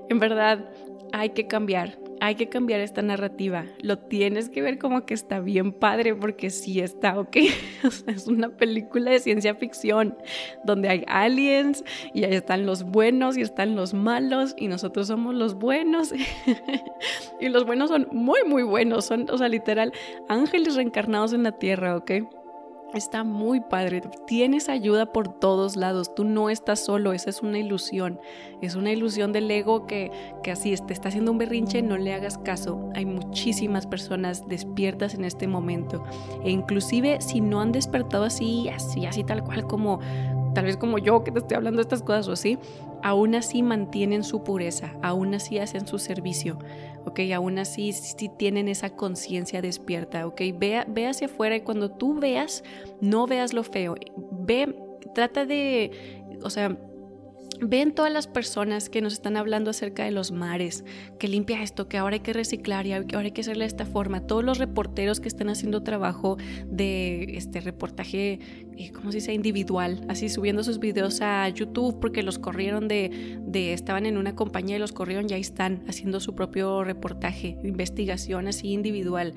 En 0.10 0.20
verdad, 0.20 0.70
hay 1.14 1.30
que 1.30 1.48
cambiar, 1.48 1.98
hay 2.20 2.36
que 2.36 2.50
cambiar 2.50 2.80
esta 2.80 3.02
narrativa. 3.02 3.66
Lo 3.82 3.98
tienes 3.98 4.50
que 4.50 4.62
ver 4.62 4.78
como 4.78 5.06
que 5.06 5.14
está 5.14 5.40
bien 5.40 5.72
padre 5.72 6.16
porque 6.16 6.50
sí 6.50 6.80
está, 6.80 7.20
¿ok? 7.20 7.38
es 8.08 8.28
una 8.28 8.50
película 8.50 9.12
de 9.12 9.20
ciencia 9.20 9.56
ficción 9.56 10.18
donde 10.64 10.90
hay 10.90 11.04
aliens 11.08 11.84
y 12.14 12.24
ahí 12.24 12.34
están 12.34 12.66
los 12.66 12.84
buenos 12.84 13.38
y 13.38 13.42
están 13.42 13.76
los 13.76 13.94
malos 13.94 14.56
y 14.58 14.68
nosotros 14.68 15.08
somos 15.08 15.36
los 15.36 15.56
buenos 15.56 16.14
y 17.40 17.50
los 17.50 17.66
buenos 17.66 17.90
son 17.90 18.08
muy, 18.12 18.44
muy 18.46 18.64
buenos. 18.64 19.06
Son, 19.06 19.30
o 19.30 19.38
sea, 19.38 19.48
literal, 19.48 19.94
ángeles 20.28 20.76
reencarnados 20.76 21.34
en 21.34 21.44
la 21.44 21.54
tierra, 21.54 21.96
¿ok? 21.96 22.12
Está 22.94 23.26
muy 23.26 23.60
padre, 23.60 24.02
tienes 24.28 24.70
ayuda 24.70 25.08
por 25.08 25.28
todos 25.28 25.76
lados, 25.76 26.16
tú 26.16 26.24
no 26.24 26.50
estás 26.50 26.80
solo, 26.80 27.12
esa 27.12 27.30
es 27.30 27.42
una 27.42 27.60
ilusión, 27.60 28.18
es 28.62 28.76
una 28.76 28.92
ilusión 28.92 29.34
del 29.34 29.52
ego 29.52 29.86
que, 29.86 30.10
que 30.42 30.52
así 30.52 30.74
te 30.88 30.94
está 30.94 31.10
haciendo 31.10 31.34
un 31.34 31.38
berrinche, 31.38 31.82
no 31.82 31.98
le 31.98 32.14
hagas 32.14 32.38
caso, 32.38 32.90
hay 32.96 33.06
muchísimas 33.06 33.86
personas 33.86 34.48
despiertas 34.48 35.16
en 35.16 35.26
este 35.26 35.48
momento. 35.48 36.02
E 36.46 36.50
inclusive 36.50 37.20
si 37.20 37.42
no 37.42 37.60
han 37.60 37.74
despertado 37.74 38.24
así, 38.24 38.70
así, 38.70 39.06
así 39.06 39.26
tal 39.26 39.44
cual 39.44 39.68
como, 39.68 40.00
tal 40.54 40.64
vez 40.64 40.78
como 40.78 40.98
yo 40.98 41.26
que 41.26 41.32
te 41.32 41.40
estoy 41.40 41.58
hablando 41.58 41.80
de 41.80 41.84
estas 41.84 42.04
cosas 42.04 42.30
o 42.30 42.32
así, 42.32 42.58
aún 43.04 43.36
así 43.36 43.64
mantienen 43.64 44.24
su 44.24 44.44
pureza, 44.44 44.94
aún 45.02 45.34
así 45.36 45.60
hacen 45.60 45.88
su 45.88 46.00
servicio, 46.00 46.58
¿ok? 47.08 47.20
Aún 47.34 47.58
así 47.58 47.94
sí 47.94 48.30
tienen 48.38 48.68
esa 48.68 48.92
conciencia 48.92 49.62
despierta, 49.62 50.28
¿ok? 50.28 50.42
Ve, 50.56 50.84
ve 50.88 51.08
hacia 51.08 51.28
afuera 51.28 51.56
y 51.56 51.62
cuando 51.62 51.90
tú 51.90 52.20
veas, 52.20 52.64
no 53.02 53.26
veas 53.28 53.54
lo 53.54 53.64
feo, 53.64 53.96
ve, 54.32 54.76
trata 55.14 55.46
de, 55.46 55.92
o 56.44 56.50
sea, 56.50 56.78
Ven 57.60 57.92
todas 57.92 58.12
las 58.14 58.28
personas 58.28 58.88
que 58.88 59.02
nos 59.02 59.14
están 59.14 59.36
hablando 59.36 59.72
acerca 59.72 60.04
de 60.04 60.12
los 60.12 60.32
mares, 60.32 60.84
que 61.18 61.28
limpia 61.28 61.64
esto, 61.64 61.88
que 61.88 61.98
ahora 61.98 62.16
hay 62.16 62.20
que 62.20 62.34
reciclar 62.34 62.86
y 62.86 62.94
ahora 62.94 63.22
hay 63.22 63.32
que 63.32 63.42
hacerle 63.42 63.64
de 63.64 63.70
esta 63.70 63.86
forma. 63.86 64.28
Todos 64.28 64.44
los 64.44 64.60
reporteros 64.60 65.20
que 65.20 65.28
están 65.28 65.50
haciendo 65.50 65.82
trabajo 65.82 66.38
de 66.68 67.36
este 67.36 67.60
reportaje, 67.62 68.40
¿cómo 68.94 69.12
se 69.12 69.18
dice? 69.18 69.34
Individual, 69.34 70.06
así 70.08 70.30
subiendo 70.30 70.64
sus 70.64 70.80
videos 70.80 71.22
a 71.22 71.48
YouTube 71.50 72.00
porque 72.00 72.24
los 72.24 72.40
corrieron 72.40 72.88
de, 72.88 73.40
de, 73.42 73.74
estaban 73.74 74.06
en 74.06 74.18
una 74.18 74.36
compañía 74.36 74.76
y 74.76 74.80
los 74.80 74.92
corrieron, 74.92 75.28
ya 75.28 75.38
están 75.38 75.84
haciendo 75.88 76.20
su 76.20 76.36
propio 76.36 76.84
reportaje, 76.84 77.58
investigación 77.64 78.48
así 78.48 78.72
individual. 78.72 79.34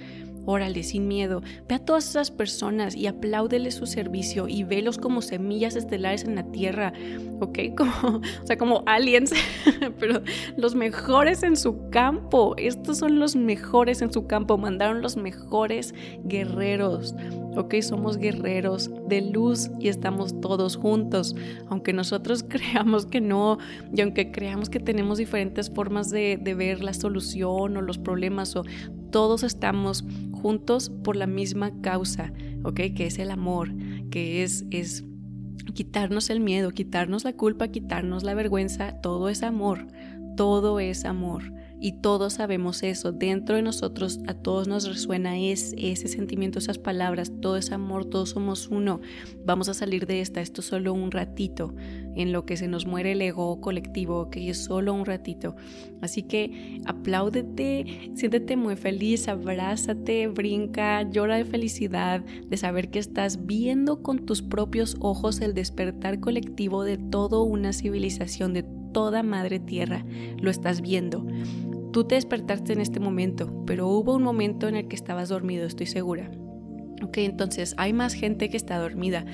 órale, 0.47 0.83
sin 0.83 1.07
miedo. 1.07 1.43
Ve 1.69 1.77
a 1.77 1.79
todas 1.79 2.09
esas 2.09 2.31
personas 2.31 2.97
y 2.97 3.07
apláudele 3.07 3.71
su 3.71 3.87
servicio 3.87 4.49
y 4.49 4.65
velos 4.65 4.99
como 4.99 5.23
semillas 5.23 5.77
estelares 5.77 6.25
en 6.25 6.35
la 6.35 6.45
tierra, 6.51 6.93
¿ok? 7.41 7.59
Como, 7.77 8.19
o 8.19 8.47
sea, 8.47 8.59
como 8.59 8.83
aliens, 8.87 9.33
pero 9.99 10.23
los 10.57 10.75
mejores 10.75 11.43
en 11.43 11.57
su 11.57 11.89
campo. 11.91 12.55
Estos 12.57 12.99
son 12.99 13.19
los 13.19 13.37
mejores 13.37 14.03
en 14.03 14.13
su 14.13 14.27
campo. 14.27 14.59
Mandaron 14.59 15.03
los 15.03 15.17
mejores 15.17 15.95
guerreros, 16.25 17.15
¿ok? 17.57 17.77
Somos 17.81 18.17
guerreros 18.17 18.91
de 19.09 19.21
luz 19.33 19.71
y 19.79 19.89
estamos 19.89 20.41
todos 20.41 20.77
juntos. 20.77 21.35
Aunque 21.69 21.93
nosotros 21.93 22.43
creamos 22.49 23.07
que 23.07 23.21
no 23.21 23.59
y 23.95 24.01
aunque 24.01 24.31
creamos 24.31 24.69
que 24.69 24.81
tenemos 24.81 25.19
diferentes 25.19 25.71
formas 25.71 26.11
de, 26.11 26.39
de 26.41 26.55
ver 26.55 26.83
la 26.83 26.95
solución 26.95 27.77
o 27.77 27.83
los 27.83 27.99
problemas 27.99 28.57
o 28.57 28.65
todos 29.11 29.43
estamos 29.43 30.05
juntos 30.33 30.91
por 31.03 31.17
la 31.17 31.27
misma 31.27 31.81
causa, 31.81 32.33
¿ok? 32.65 32.81
Que 32.95 33.07
es 33.07 33.19
el 33.19 33.31
amor, 33.31 33.73
que 34.11 34.43
es, 34.43 34.65
es 34.71 35.05
quitarnos 35.75 36.31
el 36.31 36.41
miedo, 36.41 36.71
quitarnos 36.71 37.25
la 37.25 37.33
culpa, 37.33 37.69
quitarnos 37.69 38.23
la 38.23 38.35
vergüenza, 38.35 39.01
todo 39.01 39.29
es 39.29 39.43
amor, 39.43 39.87
todo 40.37 40.81
es 40.81 41.05
amor. 41.05 41.53
Y 41.83 41.93
todos 41.93 42.35
sabemos 42.35 42.83
eso, 42.83 43.11
dentro 43.11 43.57
de 43.57 43.63
nosotros 43.63 44.21
a 44.27 44.35
todos 44.35 44.69
nos 44.69 44.87
resuena 44.87 45.39
es, 45.39 45.75
ese 45.79 46.09
sentimiento, 46.09 46.59
esas 46.59 46.79
palabras, 46.79 47.33
todo 47.41 47.57
es 47.57 47.73
amor, 47.73 48.05
todos 48.05 48.31
somos 48.31 48.69
uno. 48.69 49.01
Vamos 49.47 49.71
a 49.71 49.75
salir 49.75 50.07
de 50.07 50.21
esta, 50.21 50.43
esto 50.43 50.61
solo 50.61 50.93
un 50.93 51.11
ratito, 51.11 51.75
en 52.15 52.33
lo 52.33 52.45
que 52.45 52.59
se 52.59 52.69
nos 52.69 52.85
muere 52.85 53.13
el 53.13 53.23
ego 53.23 53.63
colectivo, 53.63 54.29
que 54.29 54.51
es 54.51 54.63
solo 54.63 54.93
un 54.93 55.07
ratito. 55.07 55.57
Así 56.03 56.23
que 56.23 56.83
apláudete, 56.85 58.11
siéntete 58.15 58.57
muy 58.57 58.77
feliz, 58.77 59.27
abrázate, 59.29 60.27
brinca, 60.27 61.09
llora 61.11 61.37
de 61.37 61.47
felicidad, 61.47 62.23
de 62.23 62.57
saber 62.59 62.91
que 62.91 62.99
estás 62.99 63.47
viendo 63.47 64.03
con 64.03 64.27
tus 64.27 64.43
propios 64.43 64.97
ojos 65.01 65.41
el 65.41 65.55
despertar 65.55 66.21
colectivo 66.21 66.85
de 66.85 66.99
toda 66.99 67.41
una 67.41 67.73
civilización, 67.73 68.53
de 68.53 68.65
toda 68.93 69.23
madre 69.23 69.61
tierra. 69.61 70.05
Lo 70.41 70.51
estás 70.51 70.81
viendo. 70.81 71.27
Tú 71.93 72.05
te 72.05 72.15
despertaste 72.15 72.73
en 72.73 72.81
este 72.81 73.01
momento, 73.01 73.65
pero 73.67 73.89
hubo 73.89 74.15
un 74.15 74.23
momento 74.23 74.69
en 74.69 74.77
el 74.77 74.89
que 74.89 74.97
estabas 74.97 75.29
dormido, 75.29 75.67
estoy 75.67 75.87
segura. 75.87 76.31
Ok, 77.03 77.19
entonces 77.19 77.75
hay 77.79 77.93
más 77.93 78.13
gente 78.13 78.51
que 78.51 78.57
está 78.57 78.79
dormida. 78.79 79.25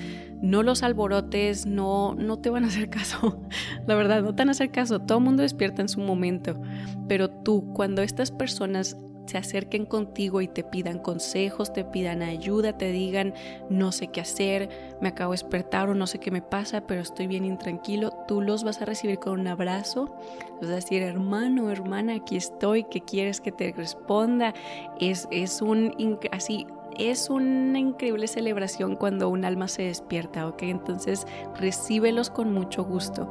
No 0.41 0.63
los 0.63 0.83
alborotes, 0.83 1.65
no, 1.65 2.15
no 2.15 2.39
te 2.39 2.49
van 2.49 2.63
a 2.63 2.67
hacer 2.67 2.89
caso. 2.89 3.41
La 3.87 3.95
verdad, 3.95 4.23
no 4.23 4.33
te 4.33 4.41
van 4.41 4.49
a 4.49 4.51
hacer 4.51 4.71
caso. 4.71 4.99
Todo 4.99 5.17
el 5.17 5.23
mundo 5.23 5.43
despierta 5.43 5.81
en 5.81 5.89
su 5.89 5.99
momento. 5.99 6.61
Pero 7.09 7.29
tú, 7.29 7.73
cuando 7.73 8.01
estas 8.01 8.31
personas 8.31 8.97
se 9.27 9.37
acerquen 9.37 9.85
contigo 9.85 10.41
y 10.41 10.47
te 10.47 10.63
pidan 10.63 10.99
consejos, 10.99 11.73
te 11.73 11.83
pidan 11.83 12.21
ayuda, 12.21 12.77
te 12.77 12.91
digan 12.91 13.33
no 13.69 13.91
sé 13.91 14.07
qué 14.07 14.21
hacer, 14.21 14.69
me 15.01 15.09
acabo 15.09 15.33
de 15.33 15.35
despertar 15.35 15.89
o 15.89 15.95
no 15.95 16.07
sé 16.07 16.19
qué 16.19 16.31
me 16.31 16.41
pasa, 16.41 16.87
pero 16.87 17.01
estoy 17.01 17.27
bien 17.27 17.45
intranquilo, 17.45 18.11
tú 18.27 18.41
los 18.41 18.63
vas 18.63 18.81
a 18.81 18.85
recibir 18.85 19.19
con 19.19 19.39
un 19.39 19.47
abrazo, 19.47 20.15
vas 20.61 20.69
a 20.69 20.75
decir 20.75 21.03
hermano, 21.03 21.69
hermana, 21.69 22.15
aquí 22.15 22.37
estoy, 22.37 22.85
¿qué 22.85 23.01
quieres 23.01 23.41
que 23.41 23.51
te 23.51 23.71
responda? 23.73 24.53
Es, 24.99 25.27
es 25.31 25.61
un 25.61 25.93
así 26.31 26.65
es 26.97 27.29
una 27.29 27.79
increíble 27.79 28.27
celebración 28.27 28.95
cuando 28.95 29.29
un 29.29 29.45
alma 29.45 29.67
se 29.67 29.83
despierta, 29.83 30.47
¿ok? 30.47 30.63
Entonces 30.63 31.27
recíbelos 31.59 32.29
con 32.29 32.53
mucho 32.53 32.83
gusto. 32.83 33.29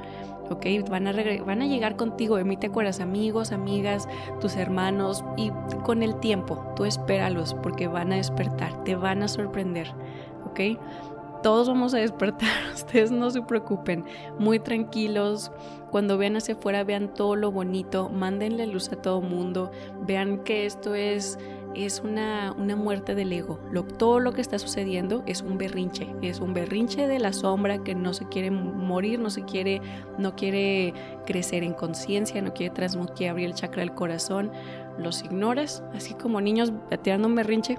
¿Ok? 0.50 0.66
Van 0.88 1.06
a, 1.06 1.12
van 1.44 1.62
a 1.62 1.66
llegar 1.66 1.96
contigo, 1.96 2.36
de 2.36 2.44
mí 2.44 2.56
te 2.56 2.68
acuerdas, 2.68 3.00
amigos, 3.00 3.52
amigas, 3.52 4.08
tus 4.40 4.56
hermanos, 4.56 5.24
y 5.36 5.50
con 5.84 6.02
el 6.02 6.18
tiempo 6.20 6.72
tú 6.76 6.84
espéralos 6.84 7.54
porque 7.54 7.88
van 7.88 8.12
a 8.12 8.16
despertar, 8.16 8.84
te 8.84 8.96
van 8.96 9.22
a 9.22 9.28
sorprender, 9.28 9.92
¿ok? 10.46 10.78
Todos 11.42 11.68
vamos 11.68 11.94
a 11.94 11.98
despertar, 11.98 12.48
ustedes 12.74 13.10
no 13.10 13.30
se 13.30 13.42
preocupen, 13.42 14.04
muy 14.38 14.58
tranquilos. 14.58 15.52
Cuando 15.90 16.18
vean 16.18 16.36
hacia 16.36 16.54
afuera, 16.54 16.82
vean 16.84 17.14
todo 17.14 17.36
lo 17.36 17.52
bonito, 17.52 18.08
mándenle 18.08 18.66
luz 18.66 18.90
a 18.90 18.96
todo 18.96 19.20
mundo, 19.20 19.70
vean 20.06 20.42
que 20.44 20.66
esto 20.66 20.94
es 20.94 21.38
es 21.76 22.00
una, 22.00 22.54
una 22.56 22.76
muerte 22.76 23.14
del 23.14 23.32
ego. 23.32 23.58
Todo 23.98 24.20
lo 24.20 24.32
que 24.32 24.40
está 24.40 24.58
sucediendo 24.58 25.22
es 25.26 25.42
un 25.42 25.58
berrinche, 25.58 26.08
es 26.22 26.40
un 26.40 26.54
berrinche 26.54 27.06
de 27.06 27.18
la 27.18 27.32
sombra 27.32 27.82
que 27.84 27.94
no 27.94 28.14
se 28.14 28.26
quiere 28.28 28.50
morir, 28.50 29.18
no 29.18 29.30
se 29.30 29.44
quiere, 29.44 29.82
no 30.18 30.34
quiere 30.34 30.94
crecer 31.26 31.62
en 31.62 31.74
conciencia, 31.74 32.40
no 32.40 32.54
quiere 32.54 32.74
transmutar, 32.74 33.28
abrir 33.28 33.46
el 33.46 33.54
chakra 33.54 33.80
del 33.80 33.94
corazón. 33.94 34.50
Los 34.98 35.22
ignoras, 35.22 35.82
así 35.94 36.14
como 36.14 36.40
niños 36.40 36.72
tirando 37.02 37.28
un 37.28 37.34
berrinche. 37.34 37.78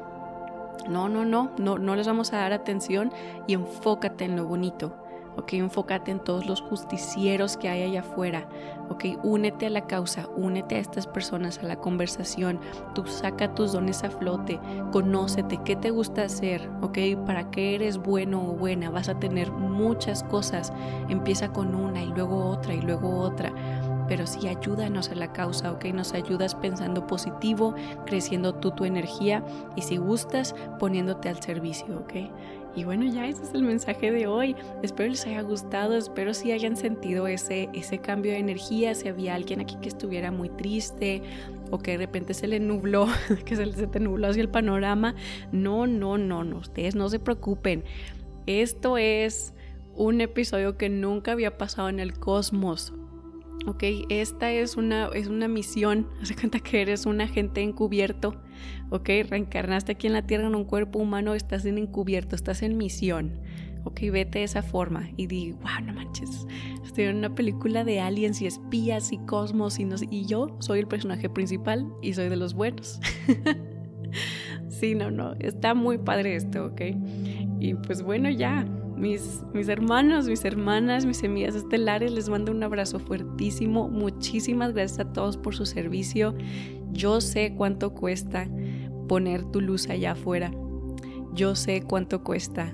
No, 0.88 1.10
no, 1.10 1.26
no, 1.26 1.52
no, 1.58 1.78
no 1.80 1.96
les 1.96 2.08
vamos 2.08 2.32
a 2.34 2.38
dar 2.38 2.54
atención 2.54 3.12
y 3.48 3.54
enfócate 3.54 4.26
en 4.26 4.36
lo 4.36 4.46
bonito 4.46 4.94
ok, 5.38 5.54
enfócate 5.54 6.12
en 6.12 6.19
todos 6.19 6.45
los 6.45 6.62
justicieros 6.62 7.58
que 7.58 7.69
hay 7.69 7.84
allá 7.84 8.02
afuera, 8.02 8.47
ok, 8.89 9.06
únete 9.23 9.67
a 9.67 9.69
la 9.69 9.88
causa, 9.88 10.28
únete 10.36 10.76
a 10.76 10.80
estas 10.80 11.08
personas, 11.08 11.60
a 11.60 11.63
la 11.63 11.78
conversación, 11.78 12.60
tú 12.93 13.06
saca 13.08 13.54
tus 13.54 13.73
dones 13.73 14.04
a 14.04 14.10
flote, 14.10 14.60
conócete, 14.91 15.60
qué 15.63 15.76
te 15.76 15.91
gusta 15.91 16.23
hacer, 16.23 16.69
ok, 16.82 16.97
para 17.26 17.50
qué 17.52 17.76
eres 17.76 17.97
bueno 17.97 18.41
o 18.41 18.54
buena, 18.54 18.89
vas 18.89 19.10
a 19.10 19.19
tener 19.19 19.52
muchas 19.52 20.23
cosas, 20.23 20.73
empieza 21.10 21.54
con 21.54 21.76
una 21.76 22.04
y 22.04 22.08
luego 22.08 22.45
otra 22.50 22.73
y 22.73 22.82
luego 22.82 23.19
otra 23.19 23.54
pero 24.08 24.28
sí 24.28 24.48
ayúdanos 24.48 25.10
a 25.10 25.15
la 25.15 25.34
causa, 25.34 25.72
¿ok? 25.72 25.86
Nos 25.86 26.13
ayudas 26.13 26.56
pensando 26.56 27.08
positivo, 27.08 27.76
creciendo 28.06 28.56
tú 28.56 28.72
tu 28.72 28.86
energía 28.86 29.43
y 29.76 29.82
si 29.82 29.98
gustas, 29.98 30.56
poniéndote 30.80 31.30
al 31.30 31.41
servicio, 31.41 32.00
¿ok? 32.00 32.13
Y 32.78 32.84
bueno, 32.84 33.06
ya 33.06 33.28
ese 33.28 33.41
es 33.41 33.54
el 33.56 33.63
mensaje 33.63 34.12
de 34.12 34.28
hoy. 34.28 34.56
Espero 34.84 35.10
les 35.10 35.26
haya 35.26 35.41
gustado, 35.41 35.98
espero 35.98 36.36
si 36.36 36.52
hayan 36.52 36.78
sentido 36.78 37.26
ese, 37.26 37.70
ese 37.74 37.98
cambio 37.98 38.34
de 38.34 38.38
energía, 38.38 38.93
si 38.93 39.08
había 39.08 39.34
alguien 39.34 39.62
aquí 39.62 39.78
que 39.82 39.88
estuviera 39.88 40.32
muy 40.32 40.50
triste 40.50 41.24
o 41.72 41.80
que 41.80 41.93
de 41.93 41.98
repente 41.98 42.36
se 42.36 42.46
le 42.46 42.60
nubló, 42.60 43.08
que 43.46 43.56
se, 43.56 43.74
se 43.74 43.88
te 43.88 44.00
nubló 44.00 44.28
hacia 44.28 44.41
el 44.41 44.50
panorama. 44.50 45.15
No, 45.52 45.88
no, 45.88 46.20
no, 46.20 46.43
no, 46.43 46.58
ustedes 46.58 46.93
no 46.93 47.10
se 47.10 47.17
preocupen. 47.17 47.84
Esto 48.46 49.00
es 49.00 49.56
un 49.96 50.22
episodio 50.22 50.78
que 50.78 50.89
nunca 50.89 51.32
había 51.32 51.58
pasado 51.58 51.89
en 51.89 52.00
el 52.00 52.20
cosmos. 52.20 52.93
Ok, 53.65 53.84
esta 54.10 54.52
es 54.52 54.78
una, 54.78 55.08
es 55.13 55.28
una 55.28 55.48
misión. 55.48 56.08
Haz 56.22 56.34
cuenta 56.34 56.60
que 56.60 56.82
eres 56.82 57.06
un 57.06 57.22
agente 57.22 57.62
encubierto. 57.62 58.41
Ok, 58.89 59.10
reencarnaste 59.30 59.93
aquí 59.93 60.08
en 60.08 60.13
la 60.13 60.26
Tierra 60.26 60.48
en 60.48 60.56
un 60.56 60.65
cuerpo 60.65 61.00
humano, 61.00 61.34
estás 61.34 61.65
en 61.65 61.78
encubierto, 61.78 62.36
estás 62.36 62.62
en 62.62 62.78
misión. 62.78 63.39
Ok, 63.84 64.02
vete 64.12 64.39
de 64.39 64.46
esa 64.46 64.63
forma 64.63 65.10
y 65.15 65.28
di, 65.28 65.54
wow, 65.54 65.86
no 65.86 65.93
manches, 65.93 66.46
estoy 66.84 67.06
en 67.06 67.17
una 67.17 67.34
película 67.36 67.86
de 67.86 68.02
aliens 68.02 68.41
y 68.41 68.48
espías 68.48 69.13
y 69.13 69.17
cosmos 69.20 69.80
y, 69.80 69.86
no, 69.86 69.96
y 70.10 70.26
yo 70.26 70.58
soy 70.60 70.80
el 70.80 70.88
personaje 70.88 71.30
principal 71.30 71.88
y 72.02 72.13
soy 72.13 72.28
de 72.28 72.36
los 72.36 72.54
buenos. 72.54 73.00
sí, 74.70 74.93
no, 74.93 75.10
no, 75.10 75.36
está 75.39 75.74
muy 75.74 76.00
padre 76.00 76.36
esto, 76.36 76.65
ok. 76.65 76.82
Y 77.60 77.76
pues 77.76 78.02
bueno, 78.02 78.30
ya, 78.30 78.65
mis, 78.98 79.44
mis 79.54 79.70
hermanos, 79.70 80.28
mis 80.28 80.44
hermanas, 80.44 81.06
mis 81.06 81.18
semillas 81.18 81.56
estelares, 81.56 82.12
les 82.12 82.30
mando 82.30 82.52
un 82.52 82.64
abrazo 82.64 83.00
fuertísimo. 83.00 83.90
Muchísimas 83.90 84.74
gracias 84.74 85.00
a 85.00 85.14
todos 85.14 85.38
por 85.38 85.56
su 85.56 85.66
servicio. 85.66 86.36
Yo 86.92 87.22
sé 87.22 87.54
cuánto 87.56 87.94
cuesta 87.94 88.50
poner 89.08 89.46
tu 89.46 89.62
luz 89.62 89.90
allá 89.90 90.14
afuera. 90.14 90.52
Yo 91.34 91.56
sé 91.56 91.84
cuánto 91.84 92.24
cuesta. 92.24 92.74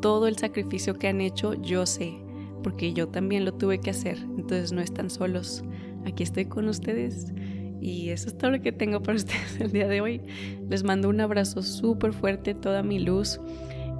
Todo 0.00 0.28
el 0.28 0.36
sacrificio 0.36 0.94
que 0.94 1.08
han 1.08 1.20
hecho, 1.20 1.54
yo 1.54 1.84
sé, 1.84 2.14
porque 2.62 2.92
yo 2.92 3.08
también 3.08 3.44
lo 3.44 3.52
tuve 3.52 3.80
que 3.80 3.90
hacer. 3.90 4.18
Entonces 4.38 4.72
no 4.72 4.80
están 4.80 5.10
solos. 5.10 5.64
Aquí 6.06 6.22
estoy 6.22 6.46
con 6.46 6.68
ustedes. 6.68 7.32
Y 7.80 8.10
eso 8.10 8.28
es 8.28 8.38
todo 8.38 8.52
lo 8.52 8.60
que 8.62 8.72
tengo 8.72 9.02
para 9.02 9.16
ustedes 9.16 9.60
el 9.60 9.72
día 9.72 9.88
de 9.88 10.00
hoy. 10.00 10.20
Les 10.68 10.84
mando 10.84 11.08
un 11.08 11.20
abrazo 11.20 11.62
súper 11.62 12.12
fuerte, 12.12 12.54
toda 12.54 12.84
mi 12.84 13.00
luz 13.00 13.40